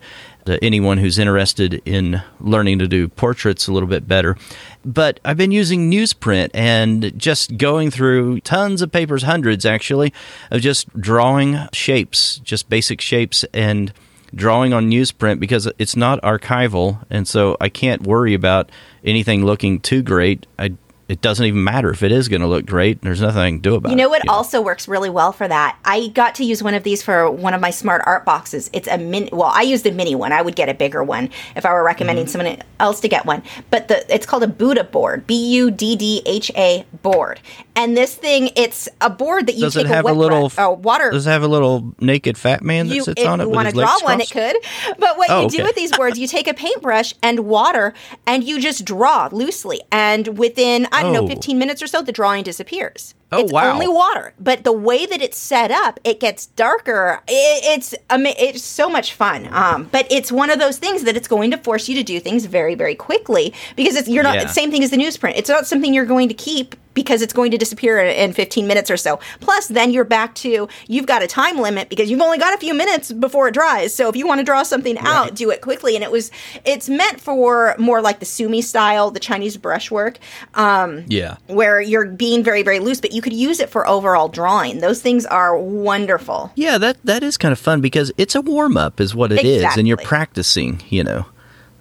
to 0.49 0.63
anyone 0.65 0.97
who's 0.97 1.19
interested 1.19 1.79
in 1.85 2.23
learning 2.39 2.79
to 2.79 2.87
do 2.87 3.07
portraits 3.07 3.67
a 3.67 3.71
little 3.71 3.87
bit 3.87 4.07
better. 4.07 4.35
But 4.83 5.19
I've 5.23 5.37
been 5.37 5.51
using 5.51 5.91
newsprint 5.91 6.49
and 6.55 7.15
just 7.17 7.57
going 7.57 7.91
through 7.91 8.39
tons 8.41 8.81
of 8.81 8.91
papers, 8.91 9.23
hundreds 9.23 9.63
actually, 9.63 10.11
of 10.49 10.61
just 10.61 10.91
drawing 10.99 11.59
shapes, 11.71 12.39
just 12.39 12.67
basic 12.67 12.99
shapes 12.99 13.45
and 13.53 13.93
drawing 14.33 14.73
on 14.73 14.89
newsprint 14.89 15.39
because 15.39 15.71
it's 15.77 15.95
not 15.95 16.21
archival 16.21 17.03
and 17.09 17.27
so 17.27 17.55
I 17.61 17.69
can't 17.69 18.03
worry 18.03 18.33
about 18.33 18.71
anything 19.03 19.45
looking 19.45 19.79
too 19.79 20.01
great. 20.01 20.47
I 20.57 20.73
it 21.09 21.21
doesn't 21.21 21.43
even 21.43 21.63
matter 21.63 21.89
if 21.89 22.03
it 22.03 22.11
is 22.11 22.27
going 22.27 22.41
to 22.41 22.47
look 22.47 22.67
great. 22.67 23.01
There's 23.01 23.19
nothing 23.19 23.41
I 23.41 23.49
can 23.49 23.59
do 23.59 23.73
about 23.73 23.89
it. 23.89 23.93
You 23.93 23.97
know 23.97 24.09
what 24.09 24.21
it, 24.21 24.29
also 24.29 24.61
works 24.61 24.87
really 24.87 25.09
well 25.09 25.31
for 25.31 25.47
that? 25.47 25.75
I 25.83 26.09
got 26.09 26.35
to 26.35 26.43
use 26.43 26.61
one 26.61 26.75
of 26.75 26.83
these 26.83 27.01
for 27.01 27.31
one 27.31 27.55
of 27.55 27.59
my 27.59 27.71
smart 27.71 28.03
art 28.05 28.25
boxes. 28.25 28.69
It's 28.73 28.87
a 28.87 28.99
mini. 28.99 29.27
Well, 29.33 29.51
I 29.51 29.63
use 29.63 29.81
the 29.81 29.89
mini 29.89 30.13
one. 30.13 30.31
I 30.31 30.43
would 30.43 30.55
get 30.55 30.69
a 30.69 30.73
bigger 30.75 31.03
one 31.03 31.31
if 31.55 31.65
I 31.65 31.73
were 31.73 31.83
recommending 31.83 32.25
mm-hmm. 32.25 32.39
someone 32.39 32.63
else 32.79 32.99
to 32.99 33.07
get 33.07 33.25
one. 33.25 33.41
But 33.71 33.87
the 33.87 34.13
it's 34.13 34.27
called 34.27 34.43
a 34.43 34.47
Buddha 34.47 34.83
board. 34.83 35.25
B 35.25 35.35
U 35.55 35.71
D 35.71 35.95
D 35.95 36.21
H 36.27 36.51
A 36.55 36.85
board. 37.01 37.39
And 37.75 37.97
this 37.97 38.13
thing, 38.13 38.51
it's 38.55 38.87
a 39.01 39.09
board 39.09 39.47
that 39.47 39.55
you 39.55 39.61
does 39.61 39.73
take 39.73 39.85
it 39.85 39.87
have 39.87 40.05
a, 40.05 40.09
a 40.09 40.13
little 40.13 40.51
oh, 40.59 40.71
water. 40.73 41.09
Does 41.09 41.25
it 41.25 41.29
have 41.31 41.43
a 41.43 41.47
little 41.47 41.95
naked 41.99 42.37
fat 42.37 42.61
man 42.61 42.87
that 42.87 42.95
you, 42.95 43.03
sits 43.03 43.23
on 43.23 43.39
it? 43.39 43.45
If 43.45 43.49
you 43.49 43.55
want 43.55 43.69
to 43.69 43.73
draw 43.73 43.97
one, 44.03 44.21
it 44.21 44.29
could. 44.29 44.57
But 44.99 45.17
what 45.17 45.29
oh, 45.31 45.39
you 45.39 45.45
okay. 45.47 45.57
do 45.57 45.63
with 45.63 45.75
these 45.75 45.91
boards, 45.91 46.19
you 46.19 46.27
take 46.27 46.47
a 46.47 46.53
paintbrush 46.53 47.15
and 47.23 47.39
water, 47.41 47.93
and 48.27 48.43
you 48.43 48.59
just 48.59 48.85
draw 48.85 49.29
loosely. 49.31 49.81
And 49.91 50.37
within 50.37 50.87
I 50.99 51.03
don't 51.03 51.15
oh. 51.15 51.21
know, 51.21 51.27
15 51.27 51.57
minutes 51.57 51.81
or 51.81 51.87
so, 51.87 52.01
the 52.01 52.11
drawing 52.11 52.43
disappears. 52.43 53.15
Oh 53.31 53.41
it's 53.41 53.53
wow! 53.53 53.71
Only 53.71 53.87
water, 53.87 54.33
but 54.39 54.63
the 54.63 54.71
way 54.71 55.05
that 55.05 55.21
it's 55.21 55.37
set 55.37 55.69
up, 55.69 55.99
it 56.03 56.19
gets 56.19 56.47
darker. 56.47 57.21
It, 57.27 57.79
it's 57.79 57.93
it's 58.09 58.63
so 58.63 58.89
much 58.89 59.13
fun. 59.13 59.47
Um, 59.51 59.87
but 59.91 60.07
it's 60.11 60.31
one 60.31 60.49
of 60.49 60.57
those 60.57 60.79
things 60.79 61.03
that 61.03 61.15
it's 61.15 61.27
going 61.27 61.51
to 61.51 61.57
force 61.57 61.87
you 61.87 61.95
to 61.95 62.03
do 62.03 62.19
things 62.19 62.45
very 62.45 62.73
very 62.73 62.95
quickly 62.95 63.53
because 63.75 63.95
it's 63.95 64.09
you're 64.09 64.23
not 64.23 64.35
yeah. 64.35 64.47
same 64.47 64.71
thing 64.71 64.83
as 64.83 64.89
the 64.89 64.97
newsprint. 64.97 65.33
It's 65.35 65.49
not 65.49 65.67
something 65.67 65.93
you're 65.93 66.05
going 66.05 66.27
to 66.29 66.33
keep 66.33 66.75
because 66.99 67.21
it's 67.21 67.31
going 67.31 67.49
to 67.49 67.57
disappear 67.57 67.97
in 67.97 68.33
15 68.33 68.67
minutes 68.67 68.91
or 68.91 68.97
so. 68.97 69.21
Plus, 69.39 69.69
then 69.69 69.89
you're 69.89 70.03
back 70.03 70.35
to 70.35 70.67
you've 70.87 71.05
got 71.05 71.23
a 71.23 71.27
time 71.27 71.57
limit 71.57 71.87
because 71.87 72.11
you've 72.11 72.19
only 72.19 72.37
got 72.37 72.53
a 72.53 72.57
few 72.57 72.73
minutes 72.73 73.13
before 73.13 73.47
it 73.47 73.53
dries. 73.53 73.93
So 73.93 74.09
if 74.09 74.17
you 74.17 74.27
want 74.27 74.39
to 74.39 74.43
draw 74.43 74.63
something 74.63 74.95
right. 74.97 75.05
out, 75.05 75.33
do 75.33 75.49
it 75.49 75.61
quickly. 75.61 75.95
And 75.95 76.03
it 76.03 76.11
was 76.11 76.29
it's 76.65 76.89
meant 76.89 77.21
for 77.21 77.73
more 77.79 78.01
like 78.01 78.19
the 78.19 78.25
sumi 78.25 78.61
style, 78.61 79.11
the 79.11 79.19
Chinese 79.21 79.55
brushwork. 79.55 80.19
Um, 80.55 81.05
yeah, 81.07 81.37
where 81.47 81.79
you're 81.79 82.05
being 82.05 82.43
very 82.43 82.63
very 82.63 82.79
loose, 82.79 82.99
but 82.99 83.13
you 83.13 83.21
could 83.21 83.31
use 83.31 83.61
it 83.61 83.69
for 83.69 83.87
overall 83.87 84.27
drawing. 84.27 84.79
Those 84.79 85.01
things 85.01 85.25
are 85.25 85.57
wonderful. 85.57 86.51
Yeah, 86.55 86.77
that 86.79 86.97
that 87.05 87.23
is 87.23 87.37
kind 87.37 87.53
of 87.53 87.59
fun 87.59 87.79
because 87.79 88.11
it's 88.17 88.35
a 88.35 88.41
warm 88.41 88.75
up, 88.75 88.99
is 88.99 89.15
what 89.15 89.31
it 89.31 89.39
exactly. 89.39 89.55
is, 89.55 89.77
and 89.77 89.87
you're 89.87 89.95
practicing. 89.95 90.81
You 90.89 91.05
know, 91.05 91.25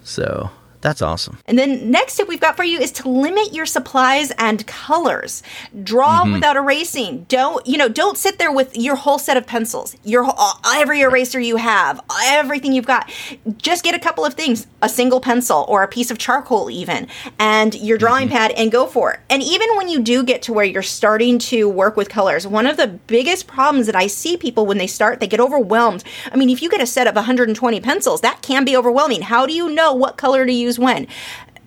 so 0.04 0.50
that's 0.80 1.02
awesome. 1.02 1.38
And 1.46 1.58
then 1.58 1.90
next 1.90 2.16
tip 2.16 2.28
we've 2.28 2.40
got 2.40 2.56
for 2.56 2.64
you 2.64 2.78
is 2.78 2.92
to 2.92 3.08
limit 3.08 3.52
your 3.52 3.66
supplies 3.66 4.30
and 4.32 4.64
colors. 4.66 5.42
Draw 5.82 6.22
mm-hmm. 6.22 6.34
without 6.34 6.56
erasing. 6.56 7.26
Don't 7.28 7.66
you 7.66 7.76
know? 7.76 7.88
Don't 7.88 8.16
sit 8.16 8.38
there 8.38 8.52
with 8.52 8.76
your 8.76 8.94
whole 8.94 9.18
set 9.18 9.36
of 9.36 9.46
pencils, 9.46 9.96
your 10.04 10.24
uh, 10.24 10.52
every 10.74 11.00
eraser 11.00 11.40
you 11.40 11.56
have, 11.56 12.00
everything 12.24 12.72
you've 12.72 12.86
got. 12.86 13.10
Just 13.56 13.82
get 13.82 13.94
a 13.94 13.98
couple 13.98 14.24
of 14.24 14.34
things, 14.34 14.66
a 14.80 14.88
single 14.88 15.20
pencil 15.20 15.64
or 15.68 15.82
a 15.82 15.88
piece 15.88 16.10
of 16.10 16.18
charcoal, 16.18 16.70
even, 16.70 17.08
and 17.38 17.74
your 17.74 17.98
drawing 17.98 18.28
mm-hmm. 18.28 18.36
pad, 18.36 18.52
and 18.52 18.70
go 18.70 18.86
for 18.86 19.14
it. 19.14 19.20
And 19.28 19.42
even 19.42 19.68
when 19.76 19.88
you 19.88 20.00
do 20.00 20.22
get 20.22 20.42
to 20.42 20.52
where 20.52 20.64
you're 20.64 20.82
starting 20.82 21.38
to 21.40 21.68
work 21.68 21.96
with 21.96 22.08
colors, 22.08 22.46
one 22.46 22.66
of 22.66 22.76
the 22.76 22.86
biggest 22.86 23.46
problems 23.48 23.86
that 23.86 23.96
I 23.96 24.06
see 24.06 24.36
people 24.36 24.64
when 24.64 24.78
they 24.78 24.86
start, 24.86 25.18
they 25.18 25.26
get 25.26 25.40
overwhelmed. 25.40 26.04
I 26.30 26.36
mean, 26.36 26.50
if 26.50 26.62
you 26.62 26.70
get 26.70 26.80
a 26.80 26.86
set 26.86 27.08
of 27.08 27.16
120 27.16 27.80
pencils, 27.80 28.20
that 28.20 28.42
can 28.42 28.64
be 28.64 28.76
overwhelming. 28.76 29.22
How 29.22 29.44
do 29.44 29.52
you 29.52 29.68
know 29.68 29.92
what 29.92 30.16
color 30.16 30.46
to 30.46 30.52
use? 30.52 30.67
When. 30.76 31.06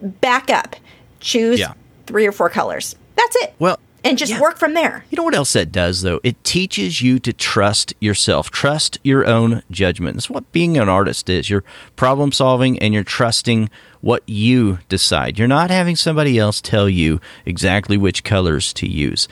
Back 0.02 0.50
up. 0.50 0.76
Choose 1.22 1.62
yeah. 1.62 1.74
three 2.08 2.28
or 2.28 2.34
four 2.34 2.50
colors. 2.50 2.98
That's 3.16 3.38
it. 3.38 3.54
Well, 3.58 3.80
and 4.04 4.18
just 4.18 4.32
yeah. 4.34 4.42
work 4.42 4.58
from 4.58 4.74
there. 4.74 5.06
You 5.10 5.18
know 5.18 5.24
what 5.24 5.36
else 5.36 5.54
that 5.54 5.72
does, 5.72 6.02
though? 6.02 6.20
It 6.24 6.44
teaches 6.44 7.02
you 7.02 7.20
to 7.20 7.32
trust 7.32 7.94
yourself, 8.00 8.50
trust 8.50 8.98
your 9.04 9.28
own 9.28 9.62
judgment. 9.70 10.16
That's 10.16 10.30
what 10.30 10.52
being 10.52 10.78
an 10.78 10.90
artist 10.90 11.30
is. 11.30 11.50
You're 11.50 11.64
problem 11.96 12.32
solving 12.32 12.80
and 12.80 12.94
you're 12.94 13.04
trusting 13.04 13.70
what 14.02 14.24
you 14.28 14.80
decide. 14.90 15.38
You're 15.38 15.48
not 15.48 15.70
having 15.70 15.96
somebody 15.96 16.40
else 16.40 16.62
tell 16.62 16.90
you 16.90 17.22
exactly 17.46 17.98
which 17.98 18.24
colors 18.24 18.74
to 18.74 18.88
use. 18.88 19.28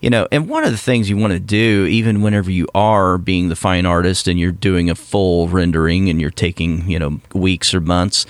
You 0.00 0.10
know, 0.10 0.28
and 0.30 0.48
one 0.48 0.64
of 0.64 0.70
the 0.70 0.76
things 0.78 1.08
you 1.08 1.16
want 1.16 1.32
to 1.32 1.40
do, 1.40 1.86
even 1.86 2.20
whenever 2.20 2.50
you 2.50 2.66
are 2.74 3.16
being 3.16 3.48
the 3.48 3.56
fine 3.56 3.86
artist 3.86 4.28
and 4.28 4.38
you're 4.38 4.52
doing 4.52 4.90
a 4.90 4.94
full 4.94 5.48
rendering 5.48 6.10
and 6.10 6.20
you're 6.20 6.30
taking, 6.30 6.88
you 6.90 6.98
know, 6.98 7.20
weeks 7.32 7.72
or 7.72 7.80
months, 7.80 8.26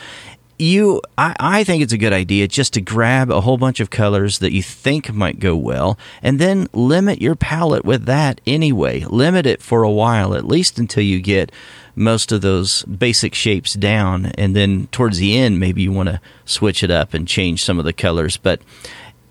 you 0.58 1.00
I, 1.18 1.34
I 1.38 1.64
think 1.64 1.82
it's 1.82 1.92
a 1.92 1.98
good 1.98 2.12
idea 2.12 2.48
just 2.48 2.74
to 2.74 2.80
grab 2.80 3.30
a 3.30 3.40
whole 3.40 3.58
bunch 3.58 3.80
of 3.80 3.90
colors 3.90 4.38
that 4.38 4.52
you 4.52 4.62
think 4.62 5.12
might 5.12 5.40
go 5.40 5.56
well 5.56 5.98
and 6.22 6.38
then 6.38 6.68
limit 6.72 7.20
your 7.20 7.34
palette 7.34 7.84
with 7.84 8.04
that 8.06 8.40
anyway. 8.46 9.04
Limit 9.04 9.46
it 9.46 9.62
for 9.62 9.82
a 9.82 9.90
while 9.90 10.34
at 10.34 10.46
least 10.46 10.78
until 10.78 11.02
you 11.02 11.20
get 11.20 11.50
most 11.96 12.32
of 12.32 12.40
those 12.40 12.82
basic 12.84 13.34
shapes 13.34 13.74
down. 13.74 14.26
And 14.38 14.54
then 14.54 14.88
towards 14.88 15.18
the 15.18 15.36
end 15.36 15.58
maybe 15.58 15.82
you 15.82 15.92
want 15.92 16.08
to 16.08 16.20
switch 16.44 16.82
it 16.82 16.90
up 16.90 17.14
and 17.14 17.26
change 17.26 17.64
some 17.64 17.78
of 17.78 17.84
the 17.84 17.92
colors. 17.92 18.36
But 18.36 18.60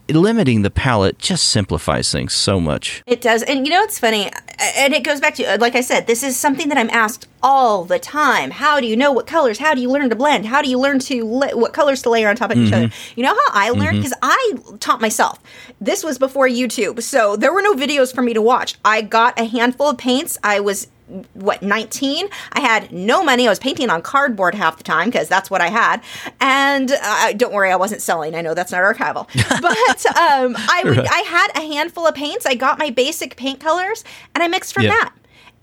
limiting 0.09 0.61
the 0.61 0.69
palette 0.69 1.17
just 1.17 1.45
simplifies 1.45 2.11
things 2.11 2.33
so 2.33 2.59
much. 2.59 3.03
It 3.05 3.21
does. 3.21 3.43
And 3.43 3.65
you 3.65 3.71
know, 3.71 3.81
it's 3.83 3.99
funny. 3.99 4.29
And 4.77 4.93
it 4.93 5.03
goes 5.03 5.19
back 5.19 5.35
to, 5.35 5.43
uh, 5.43 5.57
like 5.59 5.75
I 5.75 5.81
said, 5.81 6.07
this 6.07 6.23
is 6.23 6.37
something 6.37 6.69
that 6.69 6.77
I'm 6.77 6.89
asked 6.89 7.27
all 7.41 7.83
the 7.83 7.99
time. 7.99 8.51
How 8.51 8.79
do 8.79 8.87
you 8.87 8.95
know 8.95 9.11
what 9.11 9.27
colors? 9.27 9.59
How 9.59 9.73
do 9.73 9.81
you 9.81 9.89
learn 9.89 10.09
to 10.09 10.15
blend? 10.15 10.45
How 10.45 10.61
do 10.61 10.69
you 10.69 10.79
learn 10.79 10.99
to, 10.99 11.23
la- 11.25 11.55
what 11.55 11.73
colors 11.73 12.01
to 12.03 12.09
layer 12.09 12.29
on 12.29 12.35
top 12.35 12.51
of 12.51 12.57
each 12.57 12.71
other? 12.71 12.87
Mm-hmm. 12.87 13.19
You 13.19 13.25
know 13.25 13.33
how 13.33 13.51
I 13.53 13.69
learned? 13.71 13.97
Mm-hmm. 13.97 13.97
Because 13.97 14.13
I 14.21 14.55
taught 14.79 15.01
myself. 15.01 15.39
This 15.81 16.03
was 16.03 16.17
before 16.17 16.47
YouTube. 16.47 17.01
So 17.01 17.35
there 17.35 17.51
were 17.53 17.61
no 17.61 17.73
videos 17.73 18.13
for 18.13 18.21
me 18.21 18.33
to 18.33 18.41
watch. 18.41 18.75
I 18.85 19.01
got 19.01 19.39
a 19.39 19.45
handful 19.45 19.89
of 19.89 19.97
paints. 19.97 20.37
I 20.43 20.59
was 20.59 20.87
what 21.33 21.61
19 21.61 22.27
i 22.53 22.59
had 22.59 22.91
no 22.91 23.23
money. 23.23 23.45
I 23.47 23.49
was 23.49 23.59
painting 23.59 23.89
on 23.89 24.01
cardboard 24.01 24.55
half 24.55 24.77
the 24.77 24.83
time 24.83 25.09
because 25.09 25.27
that's 25.29 25.49
what 25.49 25.61
i 25.61 25.67
had. 25.69 26.01
And 26.39 26.91
uh, 26.91 27.33
don't 27.33 27.53
worry 27.53 27.71
i 27.71 27.75
wasn't 27.75 28.01
selling. 28.01 28.35
I 28.35 28.41
know 28.41 28.53
that's 28.53 28.71
not 28.71 28.81
archival. 28.83 29.27
But 29.61 30.05
um, 30.17 30.55
i 30.57 30.81
would 30.83 30.99
i 30.99 31.19
had 31.19 31.49
a 31.55 31.61
handful 31.73 32.07
of 32.07 32.15
paints. 32.15 32.45
I 32.45 32.55
got 32.55 32.79
my 32.79 32.89
basic 32.89 33.35
paint 33.35 33.59
colors 33.59 34.03
and 34.33 34.43
i 34.43 34.47
mixed 34.47 34.73
from 34.73 34.83
Yeah. 34.83 34.89
that 34.91 35.13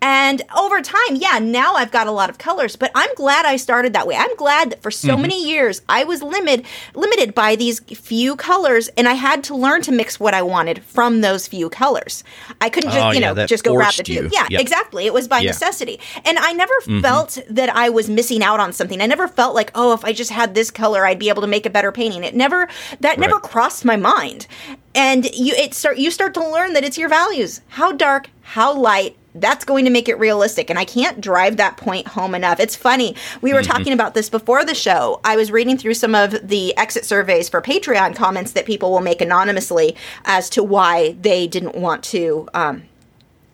and 0.03 0.43
over 0.57 0.81
time, 0.81 1.15
yeah, 1.17 1.39
now 1.41 1.75
I've 1.75 1.91
got 1.91 2.07
a 2.07 2.11
lot 2.11 2.31
of 2.31 2.39
colors, 2.39 2.75
but 2.77 2.91
I'm 2.95 3.15
glad 3.17 3.45
I 3.45 3.57
started 3.57 3.93
that 3.93 4.07
way. 4.07 4.17
I'm 4.17 4.35
glad 4.37 4.71
that 4.71 4.83
for 4.83 4.91
so 4.91 5.09
Mm-hmm. 5.11 5.23
many 5.23 5.49
years 5.49 5.83
I 5.89 6.05
was 6.05 6.23
limited 6.23 6.65
limited 6.95 7.35
by 7.35 7.57
these 7.57 7.81
few 7.81 8.37
colors 8.37 8.89
and 8.97 9.09
I 9.09 9.13
had 9.15 9.45
to 9.45 9.55
learn 9.55 9.83
to 9.83 9.93
mix 9.93 10.19
what 10.19 10.33
I 10.35 10.43
wanted 10.43 10.83
from 10.85 11.21
those 11.21 11.47
few 11.47 11.69
colors. 11.69 12.25
I 12.61 12.71
couldn't 12.71 12.91
just, 12.91 13.05
Oh, 13.05 13.11
you 13.11 13.21
know, 13.21 13.35
just 13.47 13.65
go 13.65 13.75
grab 13.75 13.93
the 13.95 14.03
two. 14.03 14.29
Yeah, 14.33 14.47
Yep. 14.51 14.61
exactly. 14.61 15.07
It 15.07 15.13
was 15.13 15.29
by 15.29 15.41
Yeah. 15.41 15.49
necessity. 15.51 16.01
And 16.25 16.39
I 16.39 16.53
never 16.53 16.75
felt 17.03 17.39
that 17.51 17.75
I 17.75 17.89
was 17.91 18.09
missing 18.09 18.43
out 18.43 18.61
on 18.61 18.73
something. 18.73 19.01
I 19.03 19.07
never 19.07 19.29
felt 19.29 19.55
like, 19.55 19.71
oh, 19.75 19.93
if 19.93 20.05
I 20.05 20.13
just 20.13 20.31
had 20.31 20.55
this 20.55 20.71
color, 20.71 21.05
I'd 21.07 21.19
be 21.19 21.29
able 21.29 21.43
to 21.43 21.49
make 21.49 21.67
a 21.67 21.71
better 21.71 21.93
painting. 21.93 22.25
It 22.25 22.35
never 22.35 22.69
that 23.01 23.19
never 23.19 23.39
crossed 23.39 23.85
my 23.85 23.97
mind. 23.97 24.47
And 24.95 25.25
you 25.35 25.55
it 25.55 25.75
start 25.75 25.99
you 25.99 26.11
start 26.11 26.35
to 26.35 26.47
learn 26.49 26.73
that 26.73 26.85
it's 26.85 26.99
your 26.99 27.09
values. 27.09 27.61
How 27.69 27.93
dark, 27.93 28.29
how 28.43 28.75
light, 28.75 29.17
that's 29.35 29.65
going 29.65 29.85
to 29.85 29.91
make 29.91 30.09
it 30.09 30.19
realistic. 30.19 30.71
And 30.71 30.79
I 30.79 30.85
can't 30.85 31.21
drive 31.21 31.57
that 31.57 31.77
point 31.77 32.09
home 32.09 32.35
enough. 32.35 32.59
It's 32.61 32.77
funny. 32.77 33.15
We 33.41 33.53
were 33.53 33.63
talking 33.63 33.93
about 33.93 34.15
this 34.15 34.29
before 34.29 34.65
the 34.65 34.75
show. 34.75 35.21
I 35.25 35.37
was 35.37 35.51
reading 35.51 35.79
through 35.79 35.95
some 35.95 36.15
of 36.15 36.49
the 36.49 36.77
exit 36.77 37.05
surveys 37.05 37.49
for 37.49 37.63
Patreon 37.63 38.17
comments 38.17 38.53
that 38.53 38.67
people 38.67 38.91
will 38.91 39.01
make 39.01 39.21
anonymously 39.21 39.97
as 40.25 40.51
to 40.51 40.63
why 40.63 41.13
they 41.13 41.47
didn't 41.47 41.77
want 41.77 42.03
to 42.05 42.49
um, 42.55 42.83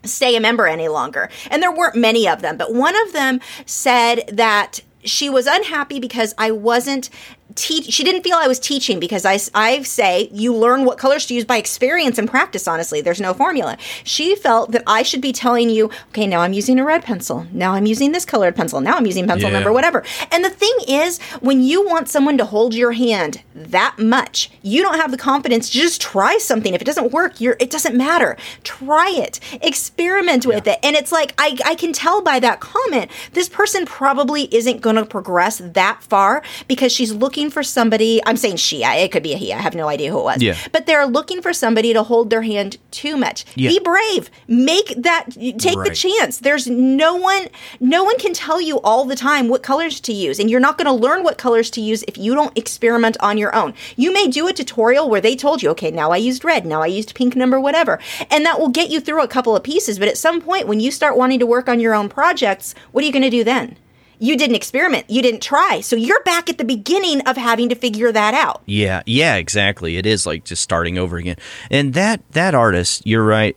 stay 0.05 0.37
a 0.37 0.41
member 0.41 0.67
any 0.67 0.89
longer. 0.89 1.29
And 1.51 1.63
there 1.63 1.73
weren't 1.73 1.97
many 1.97 2.29
of 2.29 2.43
them, 2.43 2.57
but 2.57 2.73
one 2.73 2.97
of 3.07 3.13
them 3.13 3.41
said 3.67 4.29
that 4.33 4.81
she 5.05 5.31
was 5.31 5.47
unhappy 5.47 6.01
because 6.01 6.35
I 6.37 6.51
wasn't 6.51 7.11
teach 7.55 7.93
she 7.93 8.05
didn't 8.05 8.23
feel 8.23 8.35
I 8.37 8.49
was 8.49 8.59
teaching 8.59 8.99
because 9.01 9.25
I, 9.25 9.39
I 9.55 9.83
say 9.83 10.29
you 10.33 10.55
learn 10.55 10.85
what 10.85 10.99
colors 10.99 11.27
to 11.27 11.35
use 11.35 11.45
by 11.45 11.57
experience 11.57 12.19
and 12.19 12.29
practice 12.29 12.67
honestly. 12.69 13.01
There's 13.01 13.21
no 13.21 13.33
formula. 13.33 13.79
She 14.05 14.35
felt 14.35 14.73
that 14.73 14.83
I 14.87 15.03
should 15.03 15.21
be 15.21 15.33
telling 15.33 15.71
you 15.71 15.91
okay 16.09 16.27
now 16.27 16.41
I'm 16.41 16.53
using 16.53 16.79
a 16.79 16.85
red 16.85 17.03
pencil. 17.05 17.47
Now 17.53 17.73
I'm 17.73 17.87
using 17.87 18.13
this 18.13 18.25
colored 18.25 18.57
pencil. 18.57 18.81
Now 18.81 18.97
I'm 18.97 19.07
using 19.07 19.27
pencil 19.27 19.49
Yeah. 19.49 19.55
number 19.55 19.73
whatever. 19.73 20.05
And 20.33 20.45
the 20.45 20.51
thing 20.51 20.75
is 20.89 21.19
when 21.41 21.63
you 21.63 21.87
want 21.87 22.09
someone 22.09 22.37
to 22.39 22.45
hold 22.45 22.75
your 22.75 22.93
hand 22.93 23.43
that 23.55 23.97
much 23.99 24.51
you 24.63 24.83
don't 24.83 24.99
have 25.01 25.11
the 25.11 25.17
confidence 25.17 25.71
to 25.71 25.79
just 25.79 26.01
try 26.01 26.37
something. 26.39 26.75
If 26.75 26.83
it 26.83 26.87
doesn't 26.87 27.13
work 27.13 27.41
you're 27.41 27.57
it 27.61 27.71
doesn't 27.71 27.97
matter. 27.97 28.37
Try 28.65 29.09
it. 29.17 29.41
Experiment 29.63 30.47
with 30.47 30.67
it. 30.67 30.79
And 30.83 30.97
it's 30.97 31.13
like 31.13 31.33
I, 31.39 31.57
I 31.65 31.75
can 31.77 31.93
tell 31.93 32.23
by 32.23 32.41
that 32.41 32.61
comment 32.61 33.11
this 33.33 33.49
person 33.49 33.87
probably 33.87 34.53
isn't 34.55 34.81
going 34.81 34.97
to 34.97 35.07
progress 35.07 35.59
that 35.65 36.03
far 36.03 36.43
because 36.67 36.91
she's 36.91 37.13
looking 37.13 37.36
for 37.51 37.63
somebody 37.63 38.21
i'm 38.27 38.37
saying 38.37 38.57
she 38.57 38.83
I, 38.85 38.97
it 38.97 39.13
could 39.13 39.23
be 39.23 39.35
a 39.35 39.37
he 39.37 39.53
i 39.53 39.59
have 39.59 39.75
no 39.75 39.89
idea 39.89 40.11
who 40.11 40.19
it 40.21 40.25
was. 40.25 40.43
Yeah. 40.43 40.57
but 40.73 40.87
they're 40.87 41.07
looking 41.07 41.43
for 41.43 41.53
somebody 41.53 41.93
to 41.93 42.03
hold 42.03 42.31
their 42.31 42.43
hand 42.43 42.79
too 42.91 43.17
much. 43.17 43.45
Yeah. 43.55 43.69
be 43.69 43.79
brave. 43.81 44.31
Make 44.49 44.95
that 44.97 45.27
take 45.59 45.83
the 45.83 45.93
chance. 45.95 46.39
There's 46.39 46.67
no 46.67 47.15
one 47.15 47.49
no 47.81 48.05
one 48.05 48.19
can 48.19 48.33
tell 48.33 48.61
you 48.61 48.81
all 48.81 49.05
the 49.05 49.17
time 49.17 49.49
what 49.49 49.63
colors 49.63 50.01
to 50.01 50.13
use 50.13 50.39
and 50.39 50.51
you're 50.51 50.61
not 50.61 50.79
going 50.79 50.87
to 50.87 50.93
learn 50.93 51.23
what 51.23 51.37
colors 51.37 51.71
to 51.73 51.81
use 51.81 52.03
if 52.09 52.17
you 52.17 52.35
don't 52.35 52.57
experiment 52.57 53.17
on 53.21 53.39
your 53.39 53.55
own. 53.55 53.75
You 53.97 54.13
may 54.13 54.29
do 54.29 54.49
a 54.49 54.53
tutorial 54.53 55.09
where 55.09 55.21
they 55.21 55.37
told 55.37 55.63
you 55.63 55.71
okay 55.71 55.91
now 55.91 56.11
i 56.11 56.17
used 56.17 56.45
red 56.45 56.65
now 56.65 56.83
i 56.83 56.87
used 56.87 57.15
pink 57.15 57.37
number 57.37 57.61
whatever 57.61 57.99
and 58.31 58.45
that 58.45 58.59
will 58.59 58.69
get 58.69 58.91
you 58.91 59.01
through 59.01 59.23
a 59.23 59.29
couple 59.29 59.55
of 59.57 59.63
pieces 59.63 59.99
but 59.99 60.09
at 60.09 60.17
some 60.19 60.41
point 60.41 60.67
when 60.67 60.81
you 60.81 60.91
start 60.91 61.17
wanting 61.17 61.39
to 61.39 61.47
work 61.47 61.69
on 61.69 61.81
your 61.81 61.95
own 61.95 62.09
projects 62.09 62.75
what 62.93 63.03
are 63.03 63.07
you 63.07 63.13
going 63.13 63.23
to 63.23 63.31
do 63.31 63.45
then 63.45 63.77
you 64.19 64.37
didn't 64.37 64.57
experiment 64.57 65.09
you 65.09 65.23
didn't 65.23 65.43
try 65.43 65.81
so 65.81 65.97
you're 65.97 66.23
back 66.23 66.49
at 66.51 66.59
the 66.59 66.65
beginning 66.65 67.21
of 67.23 67.37
having 67.37 67.69
to 67.69 67.75
figure 67.75 68.13
that 68.13 68.35
out 68.35 68.63
Yeah, 68.67 69.03
yeah, 69.07 69.37
exactly. 69.37 69.97
It 69.97 70.07
is 70.07 70.27
like 70.27 70.45
just 70.45 70.63
starting 70.63 70.99
over 70.99 71.17
again. 71.17 71.37
And 71.71 71.95
that 71.95 72.21
that 72.33 72.55
artist, 72.55 73.07
you're 73.07 73.25
right, 73.25 73.57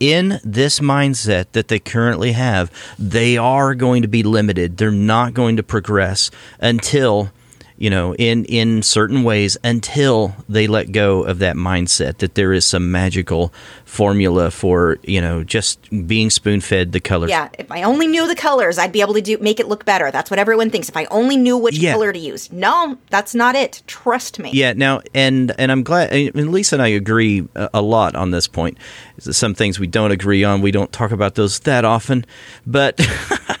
in 0.00 0.40
this 0.44 0.80
mindset 0.80 1.46
that 1.52 1.68
they 1.68 1.78
currently 1.78 2.32
have, 2.32 2.70
they 2.98 3.36
are 3.36 3.74
going 3.74 4.02
to 4.02 4.08
be 4.08 4.22
limited. 4.22 4.76
They're 4.76 4.90
not 4.90 5.34
going 5.34 5.56
to 5.56 5.62
progress 5.62 6.30
until 6.60 7.30
you 7.78 7.90
know, 7.90 8.14
in 8.14 8.44
in 8.46 8.82
certain 8.82 9.22
ways 9.22 9.56
until 9.62 10.34
they 10.48 10.66
let 10.66 10.92
go 10.92 11.22
of 11.24 11.38
that 11.40 11.56
mindset 11.56 12.18
that 12.18 12.34
there 12.34 12.52
is 12.52 12.64
some 12.64 12.90
magical 12.90 13.52
formula 13.84 14.50
for, 14.50 14.98
you 15.02 15.20
know, 15.20 15.44
just 15.44 15.78
being 16.06 16.30
spoon-fed 16.30 16.92
the 16.92 17.00
colors. 17.00 17.30
Yeah, 17.30 17.48
if 17.58 17.70
I 17.70 17.82
only 17.82 18.06
knew 18.06 18.26
the 18.26 18.34
colors, 18.34 18.78
I'd 18.78 18.92
be 18.92 19.00
able 19.00 19.14
to 19.14 19.20
do 19.20 19.36
make 19.38 19.60
it 19.60 19.68
look 19.68 19.84
better. 19.84 20.10
That's 20.10 20.30
what 20.30 20.38
everyone 20.38 20.70
thinks. 20.70 20.88
If 20.88 20.96
I 20.96 21.04
only 21.06 21.36
knew 21.36 21.56
which 21.58 21.76
Yeah. 21.78 21.92
color 21.92 22.12
to 22.12 22.18
use. 22.18 22.50
No, 22.50 22.96
that's 23.10 23.34
not 23.34 23.54
it. 23.54 23.82
Trust 23.86 24.38
me. 24.38 24.50
Yeah. 24.52 24.72
Now, 24.72 25.02
and 25.14 25.52
and 25.58 25.70
I'm 25.70 25.82
glad. 25.82 26.12
And 26.12 26.52
Lisa 26.52 26.76
and 26.76 26.82
I 26.82 26.88
agree 26.88 27.46
a, 27.54 27.70
a 27.74 27.82
lot 27.82 28.14
on 28.16 28.30
this 28.30 28.48
point. 28.48 28.78
Some 29.18 29.54
things 29.54 29.78
we 29.78 29.86
don't 29.86 30.12
agree 30.12 30.44
on. 30.44 30.62
We 30.62 30.70
don't 30.70 30.92
talk 30.92 31.10
about 31.10 31.34
those 31.34 31.60
that 31.60 31.84
often, 31.84 32.24
but 32.66 33.00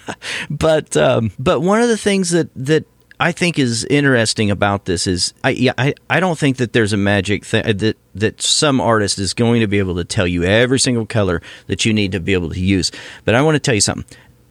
but 0.50 0.96
um, 0.96 1.32
but 1.38 1.60
one 1.60 1.82
of 1.82 1.88
the 1.88 1.96
things 1.96 2.30
that 2.30 2.48
that 2.56 2.84
I 3.18 3.32
think 3.32 3.58
is 3.58 3.84
interesting 3.84 4.50
about 4.50 4.84
this 4.84 5.06
is 5.06 5.32
I 5.42 5.50
yeah 5.50 5.72
I, 5.78 5.94
I 6.10 6.20
don't 6.20 6.38
think 6.38 6.58
that 6.58 6.72
there's 6.72 6.92
a 6.92 6.98
magic 6.98 7.44
thing 7.44 7.64
that 7.64 7.96
that 8.14 8.42
some 8.42 8.80
artist 8.80 9.18
is 9.18 9.32
going 9.32 9.60
to 9.60 9.66
be 9.66 9.78
able 9.78 9.96
to 9.96 10.04
tell 10.04 10.26
you 10.26 10.44
every 10.44 10.78
single 10.78 11.06
color 11.06 11.40
that 11.66 11.84
you 11.84 11.92
need 11.92 12.12
to 12.12 12.20
be 12.20 12.34
able 12.34 12.50
to 12.50 12.60
use. 12.60 12.92
But 13.24 13.34
I 13.34 13.42
want 13.42 13.54
to 13.54 13.60
tell 13.60 13.74
you 13.74 13.80
something. 13.80 14.04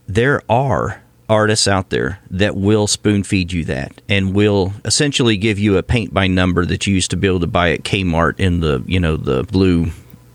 There 0.08 0.42
are 0.50 1.02
artists 1.30 1.68
out 1.68 1.90
there 1.90 2.20
that 2.30 2.56
will 2.56 2.88
spoon 2.88 3.24
feed 3.24 3.52
you 3.52 3.66
that 3.66 4.02
and 4.08 4.34
will 4.34 4.74
essentially 4.84 5.38
give 5.38 5.58
you 5.58 5.78
a 5.78 5.84
paint 5.84 6.14
by 6.14 6.28
number 6.28 6.66
that 6.66 6.86
you 6.86 6.94
used 6.94 7.10
to 7.12 7.18
be 7.18 7.28
able 7.28 7.40
to 7.40 7.48
buy 7.48 7.72
at 7.72 7.84
Kmart 7.84 8.40
in 8.40 8.60
the 8.60 8.84
you 8.88 9.00
know 9.00 9.18
the 9.18 9.44
blue 9.44 9.92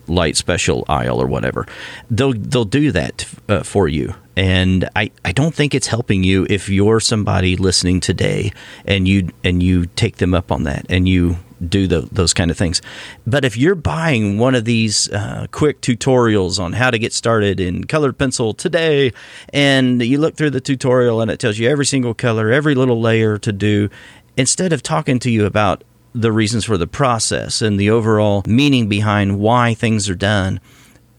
light 0.07 0.37
special 0.37 0.85
aisle 0.89 1.21
or 1.21 1.27
whatever. 1.27 1.67
They'll 2.11 2.35
they'll 2.35 2.65
do 2.65 2.93
that 2.93 3.27
uh, 3.49 3.63
for 3.63 3.89
you. 3.89 4.15
And 4.41 4.89
I, 4.97 5.11
I 5.23 5.33
don't 5.33 5.55
think 5.55 5.75
it's 5.75 5.89
helping 5.89 6.25
you 6.25 6.47
if 6.49 6.71
you're 6.71 6.99
somebody 6.99 7.57
listening 7.57 8.01
today 8.01 8.53
and 8.87 9.07
you 9.07 9.29
and 9.45 9.63
you 9.63 9.85
take 9.85 10.17
them 10.17 10.33
up 10.33 10.51
on 10.51 10.63
that 10.63 10.87
and 10.89 11.07
you 11.07 11.37
do 11.69 11.87
the, 11.87 12.09
those 12.11 12.33
kind 12.33 12.51
of 12.51 12.57
things. 12.57 12.81
But 13.27 13.45
if 13.45 13.59
you're 13.59 13.75
buying 13.75 14.39
one 14.39 14.55
of 14.55 14.65
these 14.65 15.11
uh, 15.11 15.47
quick 15.51 15.83
tutorials 15.83 16.59
on 16.59 16.73
how 16.73 16.91
to 16.91 16.99
get 16.99 17.13
started 17.13 17.61
in 17.61 17.85
colored 17.85 18.17
pencil 18.17 18.55
today, 18.55 19.13
and 19.53 20.01
you 20.01 20.17
look 20.17 20.37
through 20.37 20.53
the 20.53 20.61
tutorial 20.63 21.21
and 21.21 21.31
it 21.31 21.39
tells 21.39 21.59
you 21.59 21.69
every 21.69 21.85
single 21.85 22.15
color, 22.15 22.51
every 22.51 22.75
little 22.75 22.99
layer 22.99 23.37
to 23.37 23.53
do, 23.53 23.91
instead 24.39 24.73
of 24.73 24.83
talking 24.83 25.19
to 25.19 25.31
you 25.31 25.45
about 25.45 25.85
the 26.15 26.33
reasons 26.33 26.65
for 26.65 26.79
the 26.79 26.87
process 26.87 27.61
and 27.61 27.79
the 27.79 27.91
overall 27.91 28.43
meaning 28.47 28.89
behind 28.89 29.39
why 29.39 29.75
things 29.75 30.09
are 30.09 30.15
done, 30.15 30.61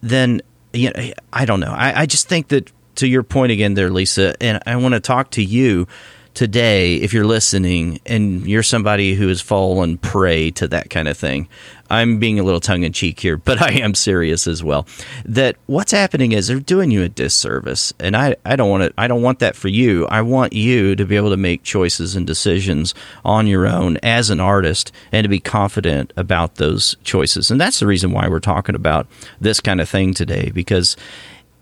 then 0.01 0.41
you 0.73 0.89
know, 0.89 1.13
I 1.31 1.45
don't 1.45 1.59
know. 1.59 1.71
I, 1.71 2.01
I 2.01 2.05
just 2.07 2.27
think 2.27 2.47
that 2.47 2.71
to 3.01 3.07
your 3.07 3.23
point 3.23 3.51
again 3.51 3.73
there, 3.73 3.89
Lisa, 3.89 4.35
and 4.39 4.61
I 4.67 4.75
want 4.75 4.93
to 4.93 4.99
talk 4.99 5.31
to 5.31 5.43
you 5.43 5.87
today 6.35 6.97
if 6.97 7.13
you're 7.13 7.25
listening 7.25 7.99
and 8.05 8.45
you're 8.45 8.61
somebody 8.61 9.15
who 9.15 9.27
has 9.27 9.41
fallen 9.41 9.97
prey 9.97 10.51
to 10.51 10.67
that 10.67 10.91
kind 10.91 11.07
of 11.07 11.17
thing. 11.17 11.49
I'm 11.89 12.19
being 12.19 12.39
a 12.39 12.43
little 12.43 12.59
tongue 12.59 12.83
in 12.83 12.93
cheek 12.93 13.19
here, 13.19 13.37
but 13.37 13.59
I 13.59 13.71
am 13.79 13.95
serious 13.95 14.45
as 14.45 14.63
well. 14.63 14.85
That 15.25 15.55
what's 15.65 15.91
happening 15.91 16.31
is 16.31 16.47
they're 16.47 16.59
doing 16.59 16.91
you 16.91 17.01
a 17.01 17.09
disservice, 17.09 17.91
and 17.99 18.15
I, 18.15 18.35
I 18.45 18.55
don't 18.55 18.69
want 18.69 18.83
it. 18.83 18.93
I 18.99 19.07
don't 19.07 19.23
want 19.23 19.39
that 19.39 19.55
for 19.55 19.67
you. 19.67 20.05
I 20.05 20.21
want 20.21 20.53
you 20.53 20.95
to 20.95 21.03
be 21.03 21.15
able 21.15 21.31
to 21.31 21.37
make 21.37 21.63
choices 21.63 22.15
and 22.15 22.25
decisions 22.27 22.93
on 23.25 23.47
your 23.47 23.65
own 23.65 23.97
as 24.03 24.29
an 24.29 24.39
artist, 24.39 24.91
and 25.11 25.25
to 25.25 25.27
be 25.27 25.39
confident 25.39 26.13
about 26.15 26.55
those 26.55 26.95
choices. 27.03 27.49
And 27.49 27.59
that's 27.59 27.79
the 27.79 27.87
reason 27.87 28.11
why 28.11 28.27
we're 28.29 28.39
talking 28.39 28.75
about 28.75 29.07
this 29.41 29.59
kind 29.59 29.81
of 29.81 29.89
thing 29.89 30.13
today, 30.13 30.51
because 30.53 30.95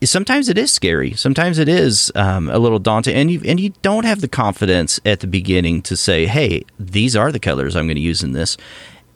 sometimes 0.07 0.49
it 0.49 0.57
is 0.57 0.71
scary. 0.71 1.13
Sometimes 1.13 1.57
it 1.57 1.67
is 1.67 2.11
um, 2.15 2.49
a 2.49 2.57
little 2.57 2.79
daunting, 2.79 3.15
and 3.15 3.29
you 3.29 3.41
and 3.45 3.59
you 3.59 3.73
don't 3.81 4.05
have 4.05 4.21
the 4.21 4.27
confidence 4.27 4.99
at 5.05 5.19
the 5.19 5.27
beginning 5.27 5.81
to 5.83 5.97
say, 5.97 6.25
"Hey, 6.25 6.63
these 6.79 7.15
are 7.15 7.31
the 7.31 7.39
colors 7.39 7.75
I'm 7.75 7.87
going 7.87 7.95
to 7.95 8.01
use 8.01 8.23
in 8.23 8.31
this," 8.31 8.57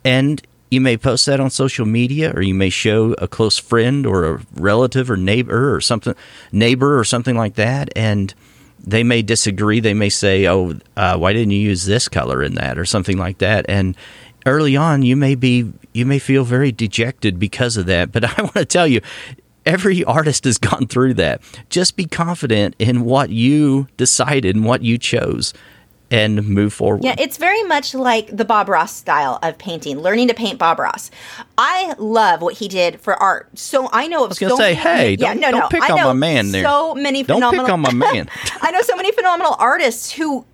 and 0.03 0.41
you 0.69 0.81
may 0.81 0.97
post 0.97 1.25
that 1.27 1.39
on 1.39 1.49
social 1.49 1.85
media, 1.85 2.33
or 2.35 2.41
you 2.41 2.53
may 2.53 2.69
show 2.69 3.13
a 3.19 3.27
close 3.27 3.57
friend 3.57 4.05
or 4.05 4.25
a 4.25 4.41
relative 4.55 5.09
or 5.09 5.17
neighbor 5.17 5.73
or 5.73 5.79
something, 5.79 6.15
neighbor 6.51 6.99
or 6.99 7.03
something 7.03 7.37
like 7.37 7.55
that, 7.55 7.89
and 7.95 8.33
they 8.85 9.03
may 9.03 9.21
disagree. 9.21 9.79
They 9.79 9.93
may 9.93 10.09
say, 10.09 10.47
"Oh, 10.47 10.75
uh, 10.97 11.17
why 11.17 11.31
didn't 11.31 11.51
you 11.51 11.59
use 11.61 11.85
this 11.85 12.09
color 12.09 12.43
in 12.43 12.55
that?" 12.55 12.77
or 12.77 12.85
something 12.85 13.17
like 13.17 13.37
that, 13.37 13.65
and 13.69 13.95
early 14.45 14.75
on 14.75 15.03
you 15.03 15.15
may 15.15 15.35
be 15.35 15.71
you 15.93 16.05
may 16.05 16.19
feel 16.19 16.43
very 16.43 16.71
dejected 16.71 17.39
because 17.39 17.77
of 17.77 17.85
that 17.85 18.11
but 18.11 18.23
i 18.37 18.41
want 18.41 18.55
to 18.55 18.65
tell 18.65 18.87
you 18.87 18.99
every 19.65 20.03
artist 20.03 20.43
has 20.45 20.57
gone 20.57 20.87
through 20.87 21.15
that. 21.15 21.41
Just 21.69 21.95
be 21.95 22.05
confident 22.05 22.75
in 22.79 23.05
what 23.05 23.29
you 23.29 23.87
decided 23.97 24.55
and 24.55 24.65
what 24.65 24.81
you 24.81 24.97
chose 24.97 25.53
and 26.13 26.47
move 26.47 26.71
forward. 26.71 27.03
Yeah, 27.03 27.15
it's 27.17 27.37
very 27.37 27.63
much 27.63 27.95
like 27.95 28.27
the 28.35 28.45
Bob 28.45 28.69
Ross 28.69 28.95
style 28.95 29.39
of 29.41 29.57
painting, 29.57 29.99
learning 29.99 30.27
to 30.27 30.35
paint 30.35 30.59
Bob 30.59 30.77
Ross. 30.77 31.09
I 31.57 31.95
love 31.97 32.43
what 32.43 32.53
he 32.55 32.67
did 32.67 33.01
for 33.01 33.15
art. 33.15 33.49
So 33.57 33.89
I 33.91 34.07
know 34.07 34.19
of 34.19 34.25
I 34.25 34.29
was 34.29 34.39
going 34.39 34.51
to 34.51 34.57
say, 34.57 34.75
hey, 34.75 35.15
yeah, 35.19 35.33
don't, 35.33 35.41
no, 35.41 35.51
don't 35.51 35.59
no. 35.61 35.67
pick 35.69 35.81
I 35.81 35.89
on 35.89 36.03
my 36.03 36.13
man 36.13 36.51
there. 36.51 36.63
So 36.63 36.93
many 36.93 37.23
phenomenal, 37.23 37.51
don't 37.51 37.65
pick 37.65 37.73
on 37.73 37.79
my 37.79 37.93
man. 37.93 38.29
I 38.61 38.69
know 38.69 38.81
so 38.81 38.95
many 38.95 39.11
phenomenal 39.11 39.55
artists 39.57 40.11
who 40.11 40.45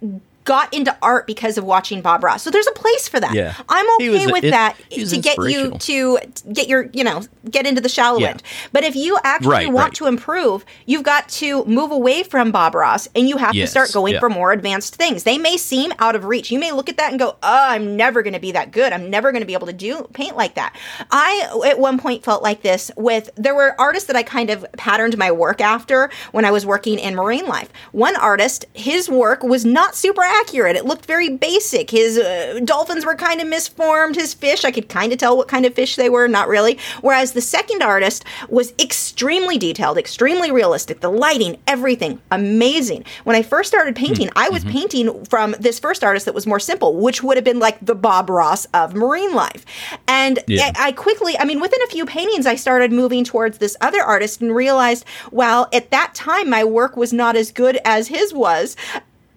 got 0.49 0.73
into 0.73 0.95
art 1.03 1.27
because 1.27 1.59
of 1.59 1.63
watching 1.63 2.01
Bob 2.01 2.23
Ross. 2.23 2.41
So 2.41 2.49
there's 2.49 2.65
a 2.65 2.71
place 2.71 3.07
for 3.07 3.19
that. 3.19 3.33
Yeah. 3.35 3.53
I'm 3.69 3.85
okay 3.97 4.09
was- 4.25 4.31
with 4.31 4.43
it- 4.45 4.49
that 4.51 4.75
to 4.89 5.17
get 5.17 5.37
you 5.37 5.69
to 5.89 6.17
get 6.51 6.67
your, 6.67 6.89
you 6.91 7.03
know, 7.03 7.21
get 7.51 7.67
into 7.67 7.81
the 7.81 7.87
shallow 7.89 8.17
Yeah. 8.19 8.29
end. 8.31 8.41
But 8.73 8.83
if 8.83 8.95
you 8.95 9.19
actually 9.23 9.49
Right, 9.51 9.71
want 9.71 9.89
right. 9.89 9.93
to 9.95 10.07
improve, 10.07 10.65
you've 10.87 11.03
got 11.03 11.29
to 11.41 11.63
move 11.65 11.91
away 11.91 12.23
from 12.23 12.51
Bob 12.51 12.73
Ross 12.73 13.07
and 13.15 13.29
you 13.29 13.37
have 13.37 13.53
to 13.53 13.67
start 13.67 13.93
going 13.93 14.13
yeah. 14.15 14.19
for 14.19 14.29
more 14.29 14.51
advanced 14.51 14.95
things. 14.95 15.21
They 15.23 15.37
may 15.37 15.55
seem 15.57 15.93
out 15.99 16.15
of 16.15 16.25
reach. 16.25 16.49
You 16.49 16.57
may 16.57 16.71
look 16.71 16.89
at 16.89 16.97
that 16.97 17.11
and 17.11 17.19
go, 17.19 17.35
"Oh, 17.43 17.65
I'm 17.75 17.95
never 17.95 18.23
going 18.23 18.33
to 18.33 18.39
be 18.39 18.51
that 18.53 18.71
good. 18.71 18.91
I'm 18.91 19.09
never 19.11 19.31
going 19.31 19.41
to 19.41 19.45
be 19.45 19.53
able 19.53 19.67
to 19.67 19.73
do 19.73 20.07
paint 20.13 20.35
like 20.35 20.55
that." 20.55 20.75
I 21.11 21.47
at 21.67 21.77
one 21.79 21.99
point 21.99 22.23
felt 22.23 22.41
like 22.41 22.63
this 22.63 22.89
with 22.97 23.29
there 23.35 23.53
were 23.53 23.75
artists 23.79 24.07
that 24.07 24.15
I 24.15 24.23
kind 24.23 24.49
of 24.49 24.65
patterned 24.77 25.15
my 25.17 25.31
work 25.31 25.61
after 25.61 26.09
when 26.31 26.43
I 26.43 26.49
was 26.51 26.65
working 26.65 26.97
in 26.97 27.13
marine 27.15 27.45
life. 27.45 27.69
One 27.91 28.15
artist, 28.15 28.65
his 28.73 29.07
work 29.09 29.43
was 29.43 29.63
not 29.63 29.95
super 29.95 30.23
accurate. 30.39 30.75
It 30.75 30.85
looked 30.85 31.05
very 31.05 31.29
basic. 31.29 31.89
His 31.91 32.17
uh, 32.17 32.59
dolphins 32.63 33.05
were 33.05 33.15
kind 33.15 33.41
of 33.41 33.47
misformed. 33.47 34.15
His 34.15 34.33
fish, 34.33 34.65
I 34.65 34.71
could 34.71 34.89
kind 34.89 35.11
of 35.11 35.19
tell 35.19 35.37
what 35.37 35.47
kind 35.47 35.65
of 35.65 35.73
fish 35.73 35.95
they 35.95 36.09
were, 36.09 36.27
not 36.27 36.47
really. 36.47 36.77
Whereas 37.01 37.33
the 37.33 37.41
second 37.41 37.81
artist 37.81 38.25
was 38.49 38.73
extremely 38.79 39.57
detailed, 39.57 39.97
extremely 39.97 40.51
realistic. 40.51 41.01
The 41.01 41.11
lighting, 41.11 41.57
everything, 41.67 42.21
amazing. 42.31 43.05
When 43.23 43.35
I 43.35 43.41
first 43.41 43.69
started 43.69 43.95
painting, 43.95 44.29
I 44.35 44.49
was 44.49 44.63
painting 44.63 45.25
from 45.25 45.55
this 45.59 45.79
first 45.79 46.03
artist 46.03 46.25
that 46.25 46.35
was 46.35 46.47
more 46.47 46.59
simple, 46.59 46.95
which 46.95 47.23
would 47.23 47.37
have 47.37 47.43
been 47.43 47.59
like 47.59 47.83
the 47.85 47.95
Bob 47.95 48.29
Ross 48.29 48.65
of 48.73 48.93
marine 48.93 49.33
life. 49.33 49.65
And 50.07 50.39
Yeah. 50.47 50.71
I, 50.75 50.89
I 50.89 50.91
quickly, 50.91 51.37
I 51.37 51.45
mean, 51.45 51.59
within 51.59 51.81
a 51.83 51.87
few 51.87 52.05
paintings, 52.05 52.45
I 52.45 52.55
started 52.55 52.91
moving 52.91 53.23
towards 53.23 53.57
this 53.57 53.75
other 53.81 54.01
artist 54.01 54.41
and 54.41 54.55
realized, 54.55 55.05
well, 55.31 55.67
at 55.73 55.91
that 55.91 56.13
time, 56.15 56.49
my 56.49 56.63
work 56.63 56.97
was 56.97 57.13
not 57.13 57.35
as 57.35 57.51
good 57.51 57.79
as 57.85 58.07
his 58.07 58.33
was 58.33 58.75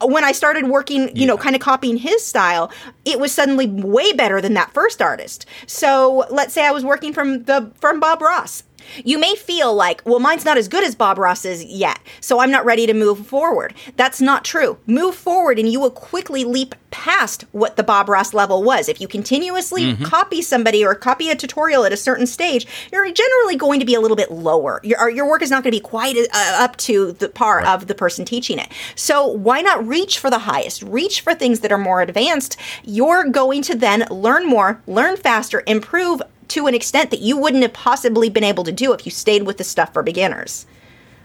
when 0.05 0.25
I 0.25 0.33
started 0.33 0.69
working, 0.69 1.15
you 1.17 1.27
know, 1.27 1.37
kind 1.37 1.55
of 1.55 1.63
copying 1.63 1.97
his 1.97 2.25
style, 2.25 2.71
it 3.05 3.21
was 3.21 3.33
suddenly 3.33 3.67
way 3.67 4.13
better 4.13 4.41
than 4.41 4.55
that 4.55 4.73
first 4.73 5.03
artist. 5.03 5.47
So 5.67 6.27
let's 6.31 6.53
say 6.53 6.67
I 6.67 6.71
was 6.71 6.85
working 6.85 7.13
from 7.13 7.45
the 7.45 7.73
from 7.81 8.01
Bob 8.01 8.21
Ross. 8.21 8.63
You 9.05 9.19
may 9.19 9.35
feel 9.35 9.75
like, 9.75 10.03
well, 10.05 10.19
mine's 10.19 10.45
not 10.45 10.59
as 10.59 10.69
good 10.69 10.85
as 10.85 10.95
Bob 10.95 11.19
Ross's 11.19 11.65
yet, 11.65 12.01
so 12.21 12.41
I'm 12.41 12.51
not 12.51 12.65
ready 12.65 12.87
to 12.87 12.95
move 12.95 13.27
forward. 13.27 13.75
That's 13.97 14.21
not 14.21 14.45
true. 14.45 14.79
Move 14.87 15.15
forward 15.15 15.59
and 15.59 15.69
you 15.69 15.81
will 15.81 15.91
quickly 15.91 16.45
leap 16.45 16.75
past 16.91 17.45
what 17.53 17.77
the 17.77 17.83
Bob 17.83 18.09
Ross 18.09 18.35
level 18.35 18.63
was. 18.63 18.89
If 18.89 19.01
you 19.01 19.09
continuously 19.09 19.97
copy 20.05 20.43
somebody 20.43 20.85
or 20.85 20.95
copy 20.95 21.31
a 21.31 21.35
tutorial 21.35 21.85
at 21.85 21.93
a 21.93 21.97
certain 21.97 22.27
stage, 22.27 22.67
you're 22.93 23.11
generally 23.11 23.57
going 23.57 23.81
to 23.81 23.87
be 23.87 23.95
a 23.95 24.01
little 24.01 24.17
bit 24.17 24.31
lower. 24.31 24.81
Your, 24.85 25.09
your 25.11 25.29
work 25.29 25.43
is 25.43 25.51
not 25.51 25.63
going 25.63 25.73
to 25.73 25.77
be 25.77 25.81
quite 25.81 26.17
uh, 26.17 26.27
up 26.33 26.77
to 26.79 27.13
the 27.13 27.29
par 27.29 27.65
of 27.65 27.87
the 27.87 27.95
person 27.95 28.25
teaching 28.25 28.59
it. 28.59 28.69
So 28.95 29.27
why 29.27 29.63
not 29.63 29.87
reach 29.87 30.19
for 30.19 30.31
the 30.31 30.41
highest? 30.41 30.83
Reach 30.83 31.23
for 31.23 31.35
things 31.35 31.61
that 31.61 31.73
are 31.73 31.79
more 31.79 32.03
advanced. 32.03 32.59
You're 32.85 33.25
going 33.25 33.63
to 33.63 33.75
then 33.75 34.07
learn 34.11 34.47
more, 34.47 34.83
learn 34.87 35.17
faster, 35.17 35.63
improve 35.67 36.21
to 36.53 36.67
an 36.67 36.75
extent 36.75 37.11
that 37.11 37.21
you 37.21 37.37
wouldn't 37.37 37.63
have 37.63 37.73
possibly 37.73 38.31
been 38.31 38.45
able 38.45 38.65
to 38.65 38.73
do 38.73 38.93
if 38.93 39.05
you 39.05 39.11
stayed 39.11 39.43
with 39.43 39.59
the 39.59 39.65
stuff 39.65 39.93
for 39.93 40.03
beginners. 40.03 40.67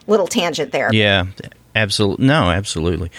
Little 0.07 0.27
tangent 0.27 0.71
there. 0.71 0.93
Yeah, 0.93 1.25
absolutely. 1.75 2.25
No, 2.25 2.49
absolutely. 2.49 3.11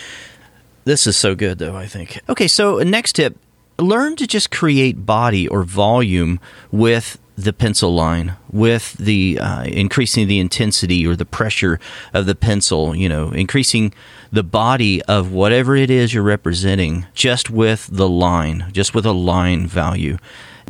This 0.85 1.07
is 1.07 1.16
so 1.16 1.35
good, 1.35 1.59
though, 1.59 1.77
I 1.77 1.87
think. 1.87 2.21
Okay, 2.29 2.49
so 2.49 2.79
next 2.79 3.14
tip 3.14 3.37
learn 3.79 4.16
to 4.16 4.27
just 4.27 4.51
create 4.51 5.07
body 5.07 5.47
or 5.47 5.62
volume 5.62 6.40
with 6.71 7.18
the 7.37 7.53
pencil 7.53 7.94
line, 7.94 8.35
with 8.51 8.94
the 8.94 9.38
uh, 9.40 9.62
increasing 9.64 10.27
the 10.27 10.40
intensity 10.40 11.07
or 11.07 11.14
the 11.14 11.25
pressure 11.25 11.79
of 12.12 12.27
the 12.27 12.35
pencil, 12.35 12.97
you 12.97 13.09
know, 13.09 13.31
increasing 13.31 13.94
the 14.33 14.42
body 14.42 15.01
of 15.03 15.31
whatever 15.31 15.77
it 15.77 15.88
is 15.88 16.12
you're 16.12 16.25
representing 16.25 17.07
just 17.14 17.49
with 17.49 17.88
the 17.92 18.09
line, 18.09 18.68
just 18.73 18.92
with 18.92 19.07
a 19.07 19.12
line 19.12 19.68
value. 19.68 20.18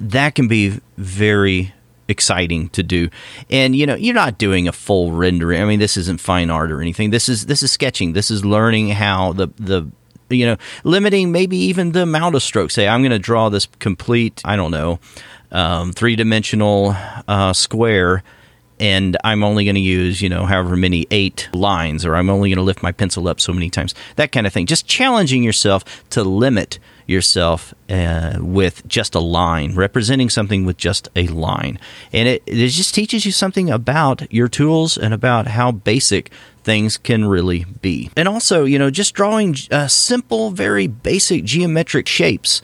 That 0.00 0.34
can 0.34 0.48
be 0.48 0.80
very 0.96 1.74
exciting 2.08 2.70
to 2.70 2.82
do. 2.82 3.11
And 3.50 3.76
you 3.76 3.87
know, 3.87 3.94
you're 3.94 4.14
not 4.14 4.38
doing 4.38 4.66
a 4.66 4.72
full 4.72 5.12
rendering. 5.12 5.61
I 5.61 5.64
mean, 5.64 5.78
this 5.78 5.96
isn't 5.96 6.20
fine 6.20 6.50
art 6.50 6.72
or 6.72 6.80
anything. 6.80 7.11
This 7.11 7.28
is 7.28 7.46
this 7.46 7.62
is 7.62 7.70
sketching. 7.70 8.12
This 8.12 8.30
is 8.30 8.44
learning 8.44 8.90
how 8.90 9.32
the 9.32 9.48
the 9.58 9.90
you 10.30 10.44
know, 10.44 10.56
limiting 10.84 11.32
maybe 11.32 11.56
even 11.56 11.92
the 11.92 12.02
amount 12.02 12.34
of 12.34 12.42
strokes. 12.42 12.74
Say, 12.74 12.87
I'm 12.87 13.00
going 13.00 13.12
to 13.12 13.18
draw 13.18 13.48
this 13.48 13.66
complete, 13.78 14.42
I 14.44 14.56
don't 14.56 14.70
know, 14.70 15.00
um, 15.50 15.92
three 15.92 16.16
dimensional 16.16 16.94
uh, 17.26 17.54
square 17.54 18.22
and 18.80 19.16
I'm 19.24 19.42
only 19.42 19.64
going 19.64 19.74
to 19.74 19.80
use, 19.80 20.22
you 20.22 20.28
know, 20.28 20.46
however 20.46 20.76
many 20.76 21.06
eight 21.11 21.48
lines, 21.52 22.04
or 22.04 22.14
I'm 22.14 22.30
only 22.30 22.48
going 22.50 22.58
to 22.58 22.62
lift 22.62 22.82
my 22.82 22.92
pencil 22.92 23.28
up 23.28 23.40
so 23.40 23.52
many 23.52 23.70
times, 23.70 23.94
that 24.16 24.32
kind 24.32 24.46
of 24.46 24.52
thing. 24.52 24.66
Just 24.66 24.87
challenging 24.87 25.42
yourself 25.42 26.08
to 26.11 26.22
limit 26.22 26.78
yourself 27.09 27.75
uh, 27.88 28.37
with 28.38 28.87
just 28.87 29.14
a 29.14 29.21
line, 29.21 29.75
representing 29.75 30.29
something 30.29 30.64
with 30.64 30.77
just 30.77 31.09
a 31.16 31.27
line. 31.29 31.79
And 32.12 32.29
it, 32.29 32.42
it 32.47 32.68
just 32.68 32.94
teaches 32.94 33.25
you 33.25 33.33
something 33.33 33.71
about 33.71 34.31
your 34.33 34.47
tools 34.49 34.99
and 34.99 35.14
about 35.14 35.47
how 35.49 35.73
basic 35.73 36.31
things 36.62 36.99
can 36.99 37.25
really 37.25 37.64
be. 37.81 38.11
And 38.14 38.29
also, 38.29 38.64
you 38.64 38.79
know, 38.79 38.90
just 38.90 39.14
drawing 39.14 39.57
uh, 39.71 39.88
simple, 39.88 40.51
very 40.51 40.87
basic 40.87 41.44
geometric 41.44 42.07
shapes 42.07 42.61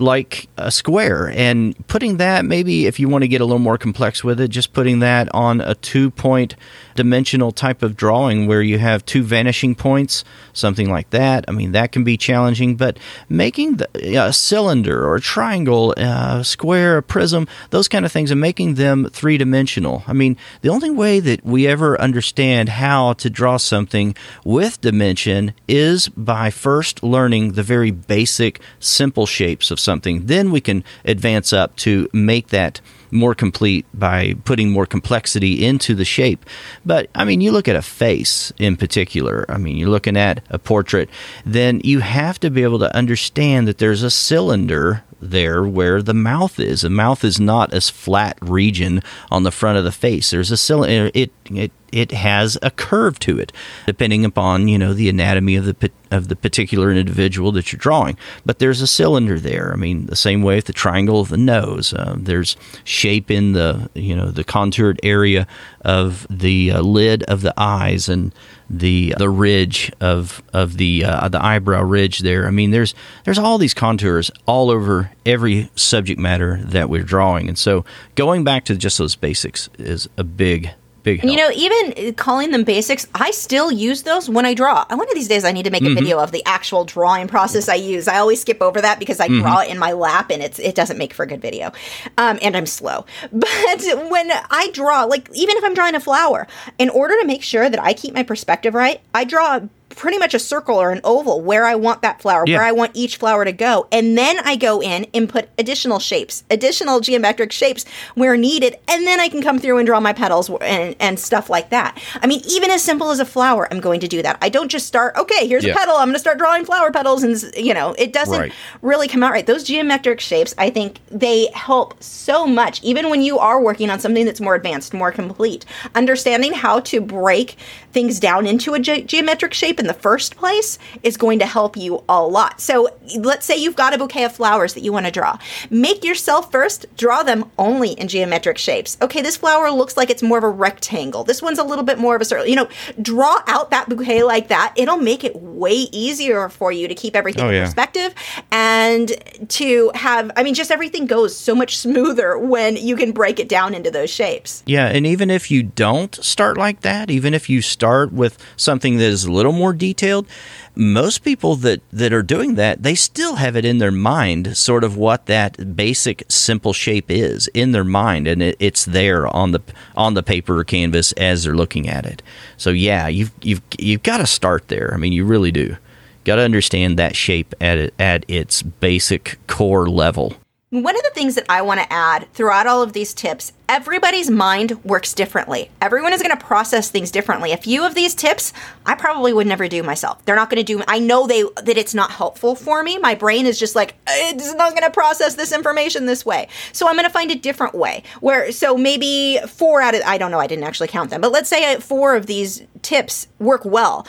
like 0.00 0.48
a 0.56 0.70
square. 0.70 1.28
And 1.28 1.74
putting 1.88 2.18
that 2.18 2.44
maybe 2.44 2.86
if 2.86 2.98
you 3.00 3.08
want 3.08 3.22
to 3.22 3.28
get 3.28 3.40
a 3.40 3.44
little 3.44 3.58
more 3.58 3.78
complex 3.78 4.22
with 4.22 4.40
it 4.40 4.48
just 4.48 4.72
putting 4.72 5.00
that 5.00 5.28
on 5.34 5.60
a 5.60 5.74
two 5.74 6.10
point 6.10 6.54
dimensional 6.94 7.52
type 7.52 7.82
of 7.82 7.96
drawing 7.96 8.46
where 8.46 8.62
you 8.62 8.78
have 8.78 9.04
two 9.06 9.22
vanishing 9.22 9.74
points 9.74 10.24
something 10.52 10.90
like 10.90 11.10
that. 11.10 11.44
I 11.48 11.52
mean 11.52 11.72
that 11.72 11.92
can 11.92 12.04
be 12.04 12.16
challenging 12.16 12.76
but 12.76 12.98
making 13.28 13.76
the, 13.76 13.88
a 14.18 14.32
cylinder 14.32 15.06
or 15.06 15.16
a 15.16 15.20
triangle 15.20 15.92
a 15.96 16.44
square 16.44 16.98
a 16.98 17.02
prism 17.02 17.46
those 17.70 17.88
kind 17.88 18.04
of 18.04 18.12
things 18.12 18.30
and 18.30 18.40
making 18.40 18.74
them 18.74 19.08
three 19.12 19.38
dimensional 19.38 20.02
i 20.06 20.12
mean 20.12 20.36
the 20.62 20.68
only 20.68 20.90
way 20.90 21.20
that 21.20 21.44
we 21.44 21.66
ever 21.66 22.00
understand 22.00 22.68
how 22.68 23.12
to 23.14 23.28
draw 23.30 23.56
something 23.56 24.14
with 24.44 24.80
dimension 24.80 25.52
is 25.66 26.08
by 26.10 26.50
first 26.50 27.02
learning 27.02 27.52
the 27.52 27.62
very 27.62 27.90
basic 27.90 28.60
simple 28.78 29.26
shapes 29.26 29.70
of 29.70 29.80
something 29.88 30.26
then 30.26 30.50
we 30.50 30.60
can 30.60 30.84
advance 31.06 31.50
up 31.50 31.74
to 31.76 32.08
make 32.12 32.48
that 32.48 32.80
more 33.10 33.34
complete 33.34 33.86
by 33.94 34.34
putting 34.44 34.70
more 34.70 34.84
complexity 34.84 35.64
into 35.64 35.94
the 35.94 36.04
shape. 36.04 36.44
But 36.84 37.08
I 37.14 37.24
mean, 37.24 37.40
you 37.40 37.52
look 37.52 37.68
at 37.68 37.76
a 37.76 37.80
face 37.80 38.52
in 38.58 38.76
particular, 38.76 39.46
I 39.48 39.56
mean, 39.56 39.76
you're 39.76 39.88
looking 39.88 40.16
at 40.16 40.42
a 40.50 40.58
portrait, 40.58 41.08
then 41.46 41.80
you 41.84 42.00
have 42.00 42.38
to 42.40 42.50
be 42.50 42.62
able 42.62 42.78
to 42.80 42.94
understand 42.94 43.66
that 43.66 43.78
there's 43.78 44.02
a 44.02 44.10
cylinder 44.10 45.04
there 45.20 45.64
where 45.64 46.02
the 46.02 46.14
mouth 46.14 46.60
is. 46.60 46.82
The 46.82 46.90
mouth 46.90 47.24
is 47.24 47.40
not 47.40 47.74
a 47.74 47.80
flat 47.80 48.38
region 48.40 49.02
on 49.30 49.42
the 49.42 49.50
front 49.50 49.78
of 49.78 49.84
the 49.84 49.92
face. 49.92 50.30
There's 50.30 50.50
a 50.50 50.56
cylinder. 50.56 51.10
It 51.14 51.32
it 51.50 51.72
it 51.90 52.12
has 52.12 52.58
a 52.62 52.70
curve 52.70 53.18
to 53.20 53.38
it, 53.38 53.52
depending 53.86 54.24
upon 54.24 54.68
you 54.68 54.78
know 54.78 54.94
the 54.94 55.08
anatomy 55.08 55.56
of 55.56 55.64
the 55.64 55.90
of 56.10 56.28
the 56.28 56.36
particular 56.36 56.90
individual 56.90 57.52
that 57.52 57.72
you're 57.72 57.78
drawing. 57.78 58.16
But 58.44 58.58
there's 58.58 58.80
a 58.80 58.86
cylinder 58.86 59.38
there. 59.38 59.72
I 59.72 59.76
mean, 59.76 60.06
the 60.06 60.16
same 60.16 60.42
way 60.42 60.56
with 60.56 60.66
the 60.66 60.72
triangle 60.72 61.20
of 61.20 61.28
the 61.28 61.36
nose. 61.36 61.92
Uh, 61.92 62.16
there's 62.18 62.56
shape 62.84 63.30
in 63.30 63.52
the 63.52 63.90
you 63.94 64.14
know 64.14 64.30
the 64.30 64.44
contoured 64.44 65.00
area 65.02 65.46
of 65.82 66.26
the 66.30 66.72
uh, 66.72 66.80
lid 66.80 67.22
of 67.24 67.42
the 67.42 67.54
eyes 67.56 68.08
and 68.08 68.34
the 68.70 69.14
the 69.18 69.30
ridge 69.30 69.90
of 70.00 70.42
of 70.52 70.76
the 70.76 71.04
uh, 71.04 71.28
the 71.28 71.42
eyebrow 71.42 71.82
ridge 71.82 72.20
there. 72.20 72.46
I 72.46 72.50
mean, 72.50 72.70
there's 72.70 72.94
there's 73.24 73.38
all 73.38 73.58
these 73.58 73.74
contours 73.74 74.30
all 74.46 74.70
over 74.70 75.10
every 75.24 75.70
subject 75.74 76.20
matter 76.20 76.60
that 76.64 76.90
we're 76.90 77.02
drawing, 77.02 77.48
and 77.48 77.58
so 77.58 77.84
going 78.14 78.44
back 78.44 78.64
to 78.66 78.76
just 78.76 78.98
those 78.98 79.16
basics 79.16 79.68
is 79.78 80.08
a 80.16 80.24
big 80.24 80.70
Big 81.08 81.20
help. 81.20 81.30
You 81.30 81.38
know, 81.38 81.50
even 81.54 82.14
calling 82.14 82.50
them 82.50 82.64
basics, 82.64 83.06
I 83.14 83.30
still 83.30 83.72
use 83.72 84.02
those 84.02 84.28
when 84.28 84.44
I 84.44 84.54
draw. 84.54 84.84
One 84.88 85.08
of 85.08 85.14
these 85.14 85.28
days, 85.28 85.44
I 85.44 85.52
need 85.52 85.64
to 85.64 85.70
make 85.70 85.82
a 85.82 85.86
mm-hmm. 85.86 85.94
video 85.94 86.18
of 86.18 86.32
the 86.32 86.42
actual 86.44 86.84
drawing 86.84 87.28
process 87.28 87.68
I 87.68 87.76
use. 87.76 88.08
I 88.08 88.18
always 88.18 88.40
skip 88.40 88.60
over 88.60 88.80
that 88.80 88.98
because 88.98 89.20
I 89.20 89.28
mm-hmm. 89.28 89.40
draw 89.40 89.60
it 89.60 89.70
in 89.70 89.78
my 89.78 89.92
lap, 89.92 90.30
and 90.30 90.42
it's 90.42 90.58
it 90.58 90.74
doesn't 90.74 90.98
make 90.98 91.14
for 91.14 91.22
a 91.22 91.26
good 91.26 91.40
video. 91.40 91.72
Um, 92.18 92.38
and 92.42 92.56
I'm 92.56 92.66
slow. 92.66 93.06
But 93.38 94.10
when 94.10 94.30
I 94.50 94.70
draw, 94.72 95.04
like 95.04 95.28
even 95.34 95.56
if 95.56 95.64
I'm 95.64 95.74
drawing 95.74 95.94
a 95.94 96.00
flower, 96.00 96.46
in 96.78 96.90
order 96.90 97.14
to 97.20 97.26
make 97.26 97.42
sure 97.42 97.70
that 97.70 97.80
I 97.82 97.92
keep 97.92 98.14
my 98.14 98.22
perspective 98.22 98.74
right, 98.74 99.00
I 99.14 99.24
draw 99.24 99.60
pretty 99.98 100.16
much 100.16 100.32
a 100.32 100.38
circle 100.38 100.76
or 100.76 100.92
an 100.92 101.00
oval 101.02 101.40
where 101.40 101.66
I 101.66 101.74
want 101.74 102.02
that 102.02 102.22
flower, 102.22 102.44
yeah. 102.46 102.58
where 102.58 102.64
I 102.64 102.70
want 102.70 102.92
each 102.94 103.16
flower 103.16 103.44
to 103.44 103.50
go. 103.50 103.88
And 103.90 104.16
then 104.16 104.38
I 104.44 104.54
go 104.54 104.80
in 104.80 105.08
and 105.12 105.28
put 105.28 105.48
additional 105.58 105.98
shapes, 105.98 106.44
additional 106.50 107.00
geometric 107.00 107.50
shapes 107.50 107.84
where 108.14 108.36
needed. 108.36 108.76
And 108.86 109.04
then 109.08 109.18
I 109.18 109.28
can 109.28 109.42
come 109.42 109.58
through 109.58 109.78
and 109.78 109.86
draw 109.86 109.98
my 109.98 110.12
petals 110.12 110.48
and, 110.60 110.94
and 111.00 111.18
stuff 111.18 111.50
like 111.50 111.70
that. 111.70 112.00
I 112.22 112.28
mean, 112.28 112.42
even 112.48 112.70
as 112.70 112.80
simple 112.80 113.10
as 113.10 113.18
a 113.18 113.24
flower, 113.24 113.66
I'm 113.72 113.80
going 113.80 113.98
to 113.98 114.06
do 114.06 114.22
that. 114.22 114.38
I 114.40 114.48
don't 114.48 114.68
just 114.68 114.86
start, 114.86 115.16
okay, 115.16 115.48
here's 115.48 115.64
yeah. 115.64 115.72
a 115.72 115.76
petal. 115.76 115.96
I'm 115.96 116.06
going 116.06 116.14
to 116.14 116.20
start 116.20 116.38
drawing 116.38 116.64
flower 116.64 116.92
petals. 116.92 117.24
And, 117.24 117.36
you 117.56 117.74
know, 117.74 117.96
it 117.98 118.12
doesn't 118.12 118.38
right. 118.38 118.52
really 118.82 119.08
come 119.08 119.24
out 119.24 119.32
right. 119.32 119.46
Those 119.46 119.64
geometric 119.64 120.20
shapes, 120.20 120.54
I 120.58 120.70
think 120.70 121.00
they 121.10 121.48
help 121.54 122.00
so 122.00 122.46
much, 122.46 122.80
even 122.84 123.10
when 123.10 123.20
you 123.20 123.40
are 123.40 123.60
working 123.60 123.90
on 123.90 123.98
something 123.98 124.24
that's 124.24 124.40
more 124.40 124.54
advanced, 124.54 124.94
more 124.94 125.10
complete. 125.10 125.64
Understanding 125.96 126.52
how 126.52 126.78
to 126.80 127.00
break 127.00 127.56
things 127.92 128.20
down 128.20 128.46
into 128.46 128.74
a 128.74 128.78
ge- 128.78 129.04
geometric 129.04 129.52
shape 129.52 129.80
and 129.80 129.87
the 129.88 129.94
first 129.94 130.36
place 130.36 130.78
is 131.02 131.16
going 131.16 131.38
to 131.38 131.46
help 131.46 131.76
you 131.76 132.04
a 132.08 132.22
lot. 132.22 132.60
So 132.60 132.88
let's 133.16 133.46
say 133.46 133.56
you've 133.56 133.76
got 133.76 133.94
a 133.94 133.98
bouquet 133.98 134.24
of 134.24 134.32
flowers 134.32 134.74
that 134.74 134.82
you 134.82 134.92
want 134.92 135.06
to 135.06 135.12
draw. 135.12 135.38
Make 135.70 136.04
yourself 136.04 136.50
first 136.50 136.86
draw 136.96 137.22
them 137.22 137.50
only 137.58 137.92
in 137.92 138.08
geometric 138.08 138.58
shapes. 138.58 138.96
Okay, 139.02 139.22
this 139.22 139.36
flower 139.36 139.70
looks 139.70 139.96
like 139.96 140.10
it's 140.10 140.22
more 140.22 140.38
of 140.38 140.44
a 140.44 140.48
rectangle. 140.48 141.24
This 141.24 141.42
one's 141.42 141.58
a 141.58 141.64
little 141.64 141.84
bit 141.84 141.98
more 141.98 142.16
of 142.16 142.22
a 142.22 142.24
circle. 142.24 142.46
You 142.46 142.56
know, 142.56 142.68
draw 143.00 143.42
out 143.46 143.70
that 143.70 143.88
bouquet 143.88 144.22
like 144.22 144.48
that. 144.48 144.74
It'll 144.76 144.98
make 144.98 145.24
it 145.24 145.36
way 145.36 145.72
easier 145.92 146.48
for 146.48 146.72
you 146.72 146.88
to 146.88 146.94
keep 146.94 147.16
everything 147.16 147.44
oh, 147.44 147.48
in 147.48 147.54
yeah. 147.54 147.64
perspective 147.64 148.14
and 148.50 149.12
to 149.48 149.90
have, 149.94 150.30
I 150.36 150.42
mean, 150.42 150.54
just 150.54 150.70
everything 150.70 151.06
goes 151.06 151.36
so 151.36 151.54
much 151.54 151.76
smoother 151.78 152.38
when 152.38 152.76
you 152.76 152.96
can 152.96 153.12
break 153.12 153.38
it 153.40 153.48
down 153.48 153.74
into 153.74 153.90
those 153.90 154.10
shapes. 154.10 154.62
Yeah, 154.66 154.86
and 154.88 155.06
even 155.06 155.30
if 155.30 155.50
you 155.50 155.62
don't 155.62 156.14
start 156.16 156.56
like 156.56 156.80
that, 156.82 157.10
even 157.10 157.34
if 157.34 157.48
you 157.48 157.62
start 157.62 158.12
with 158.12 158.38
something 158.56 158.98
that 158.98 159.04
is 159.04 159.24
a 159.24 159.32
little 159.32 159.52
more 159.52 159.72
detailed, 159.78 160.26
most 160.74 161.24
people 161.24 161.56
that, 161.56 161.80
that 161.92 162.12
are 162.12 162.22
doing 162.22 162.56
that, 162.56 162.82
they 162.82 162.94
still 162.94 163.36
have 163.36 163.56
it 163.56 163.64
in 163.64 163.78
their 163.78 163.90
mind, 163.90 164.56
sort 164.56 164.84
of 164.84 164.96
what 164.96 165.26
that 165.26 165.76
basic 165.76 166.24
simple 166.28 166.72
shape 166.72 167.10
is 167.10 167.48
in 167.48 167.72
their 167.72 167.84
mind, 167.84 168.26
and 168.26 168.42
it, 168.42 168.56
it's 168.58 168.84
there 168.84 169.26
on 169.34 169.52
the 169.52 169.60
on 169.96 170.14
the 170.14 170.22
paper 170.22 170.58
or 170.58 170.64
canvas 170.64 171.12
as 171.12 171.44
they're 171.44 171.56
looking 171.56 171.88
at 171.88 172.06
it. 172.06 172.22
So 172.56 172.70
yeah, 172.70 173.08
you've 173.08 173.32
you've 173.42 173.62
you've 173.78 174.02
got 174.02 174.18
to 174.18 174.26
start 174.26 174.68
there. 174.68 174.92
I 174.92 174.96
mean, 174.96 175.12
you 175.12 175.24
really 175.24 175.52
do. 175.52 175.76
Got 176.24 176.36
to 176.36 176.42
understand 176.42 176.98
that 176.98 177.16
shape 177.16 177.54
at 177.60 177.92
at 177.98 178.24
its 178.28 178.62
basic 178.62 179.38
core 179.46 179.88
level. 179.88 180.34
One 180.70 180.94
of 180.94 181.02
the 181.02 181.12
things 181.14 181.34
that 181.36 181.46
I 181.48 181.62
want 181.62 181.80
to 181.80 181.90
add 181.90 182.30
throughout 182.34 182.66
all 182.66 182.82
of 182.82 182.92
these 182.92 183.14
tips 183.14 183.52
everybody's 183.70 184.30
mind 184.30 184.82
works 184.82 185.12
differently. 185.12 185.70
Everyone 185.80 186.14
is 186.14 186.22
going 186.22 186.34
to 186.34 186.42
process 186.42 186.90
things 186.90 187.10
differently. 187.10 187.52
A 187.52 187.58
few 187.58 187.84
of 187.84 187.94
these 187.94 188.14
tips 188.14 188.54
I 188.86 188.94
probably 188.94 189.32
would 189.32 189.46
never 189.46 189.68
do 189.68 189.82
myself. 189.82 190.24
They're 190.24 190.36
not 190.36 190.48
going 190.48 190.64
to 190.64 190.64
do 190.64 190.82
I 190.88 190.98
know 190.98 191.26
they 191.26 191.42
that 191.42 191.76
it's 191.76 191.94
not 191.94 192.10
helpful 192.10 192.54
for 192.54 192.82
me. 192.82 192.96
My 192.98 193.14
brain 193.14 193.44
is 193.44 193.58
just 193.58 193.76
like 193.76 193.94
it's 194.08 194.54
not 194.54 194.70
going 194.70 194.84
to 194.84 194.90
process 194.90 195.34
this 195.34 195.52
information 195.52 196.06
this 196.06 196.24
way. 196.24 196.48
So 196.72 196.88
I'm 196.88 196.94
going 196.94 197.04
to 197.04 197.12
find 197.12 197.30
a 197.30 197.34
different 197.34 197.74
way. 197.74 198.02
Where 198.20 198.52
so 198.52 198.76
maybe 198.76 199.38
4 199.46 199.82
out 199.82 199.94
of 199.94 200.02
I 200.06 200.16
don't 200.16 200.30
know, 200.30 200.40
I 200.40 200.46
didn't 200.46 200.64
actually 200.64 200.88
count 200.88 201.10
them. 201.10 201.20
But 201.20 201.32
let's 201.32 201.50
say 201.50 201.78
4 201.78 202.16
of 202.16 202.26
these 202.26 202.62
tips 202.80 203.28
work 203.38 203.66
well. 203.66 204.06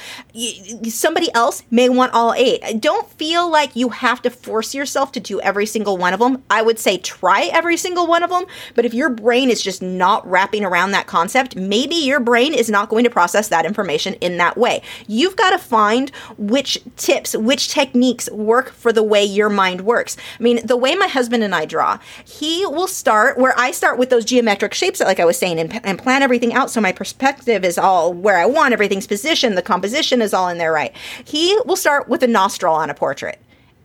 Somebody 0.88 1.34
else 1.34 1.63
may 1.69 1.89
want 1.89 2.13
all 2.13 2.34
8. 2.34 2.80
Don't 2.80 3.12
feel 3.12 3.50
like 3.50 3.76
you 3.76 3.89
have 3.89 4.22
to 4.22 4.30
force 4.30 4.74
yourself 4.74 5.12
to 5.13 5.19
do 5.19 5.41
every 5.41 5.65
single 5.65 5.98
one 5.98 6.13
of 6.13 6.19
them. 6.22 6.43
I 6.49 6.62
would 6.62 6.79
say 6.79 6.97
try 6.97 7.49
every 7.53 7.77
single 7.77 8.07
one 8.07 8.23
of 8.23 8.29
them, 8.29 8.45
but 8.75 8.85
if 8.85 8.93
your 8.93 9.09
brain 9.09 9.49
is 9.49 9.62
just 9.62 9.81
not 9.81 10.27
wrapping 10.27 10.65
around 10.65 10.91
that 10.91 11.07
concept, 11.07 11.55
maybe 11.55 11.95
your 11.95 12.19
brain 12.19 12.53
is 12.53 12.69
not 12.69 12.89
going 12.89 13.03
to 13.03 13.09
process 13.09 13.49
that 13.49 13.65
information 13.65 14.15
in 14.15 14.38
that 14.38 14.57
way. 14.57 14.81
You've 15.07 15.35
got 15.35 15.51
to 15.51 15.59
find 15.59 16.09
which 16.38 16.79
tips, 16.97 17.35
which 17.35 17.69
techniques 17.69 18.29
work 18.31 18.71
for 18.71 18.91
the 18.91 19.03
way 19.03 19.23
your 19.23 19.49
mind 19.49 19.81
works. 19.81 20.17
I 20.39 20.43
mean, 20.43 20.65
the 20.65 20.77
way 20.77 20.95
my 20.95 21.07
husband 21.07 21.43
and 21.43 21.53
I 21.53 21.65
draw, 21.65 21.99
he 22.25 22.65
will 22.65 22.88
start 22.88 23.38
where 23.38 23.57
I 23.57 23.71
start 23.71 23.99
with 23.99 24.09
those 24.09 24.25
geometric 24.25 24.73
shapes, 24.73 24.99
like 24.99 25.19
I 25.19 25.25
was 25.25 25.38
saying, 25.38 25.59
and, 25.59 25.85
and 25.85 25.99
plan 25.99 26.23
everything 26.23 26.53
out 26.53 26.71
so 26.71 26.81
my 26.81 26.91
perspective 26.91 27.63
is 27.63 27.77
all 27.77 28.13
where 28.13 28.38
I 28.38 28.45
want, 28.45 28.73
everything's 28.73 29.07
positioned, 29.07 29.57
the 29.57 29.62
composition 29.62 30.21
is 30.21 30.33
all 30.33 30.49
in 30.49 30.57
there 30.57 30.73
right. 30.73 30.95
He 31.23 31.57
will 31.65 31.75
start 31.75 32.09
with 32.09 32.23
a 32.23 32.27
nostril 32.27 32.73
on 32.73 32.89
a 32.89 32.93
portrait 32.93 33.39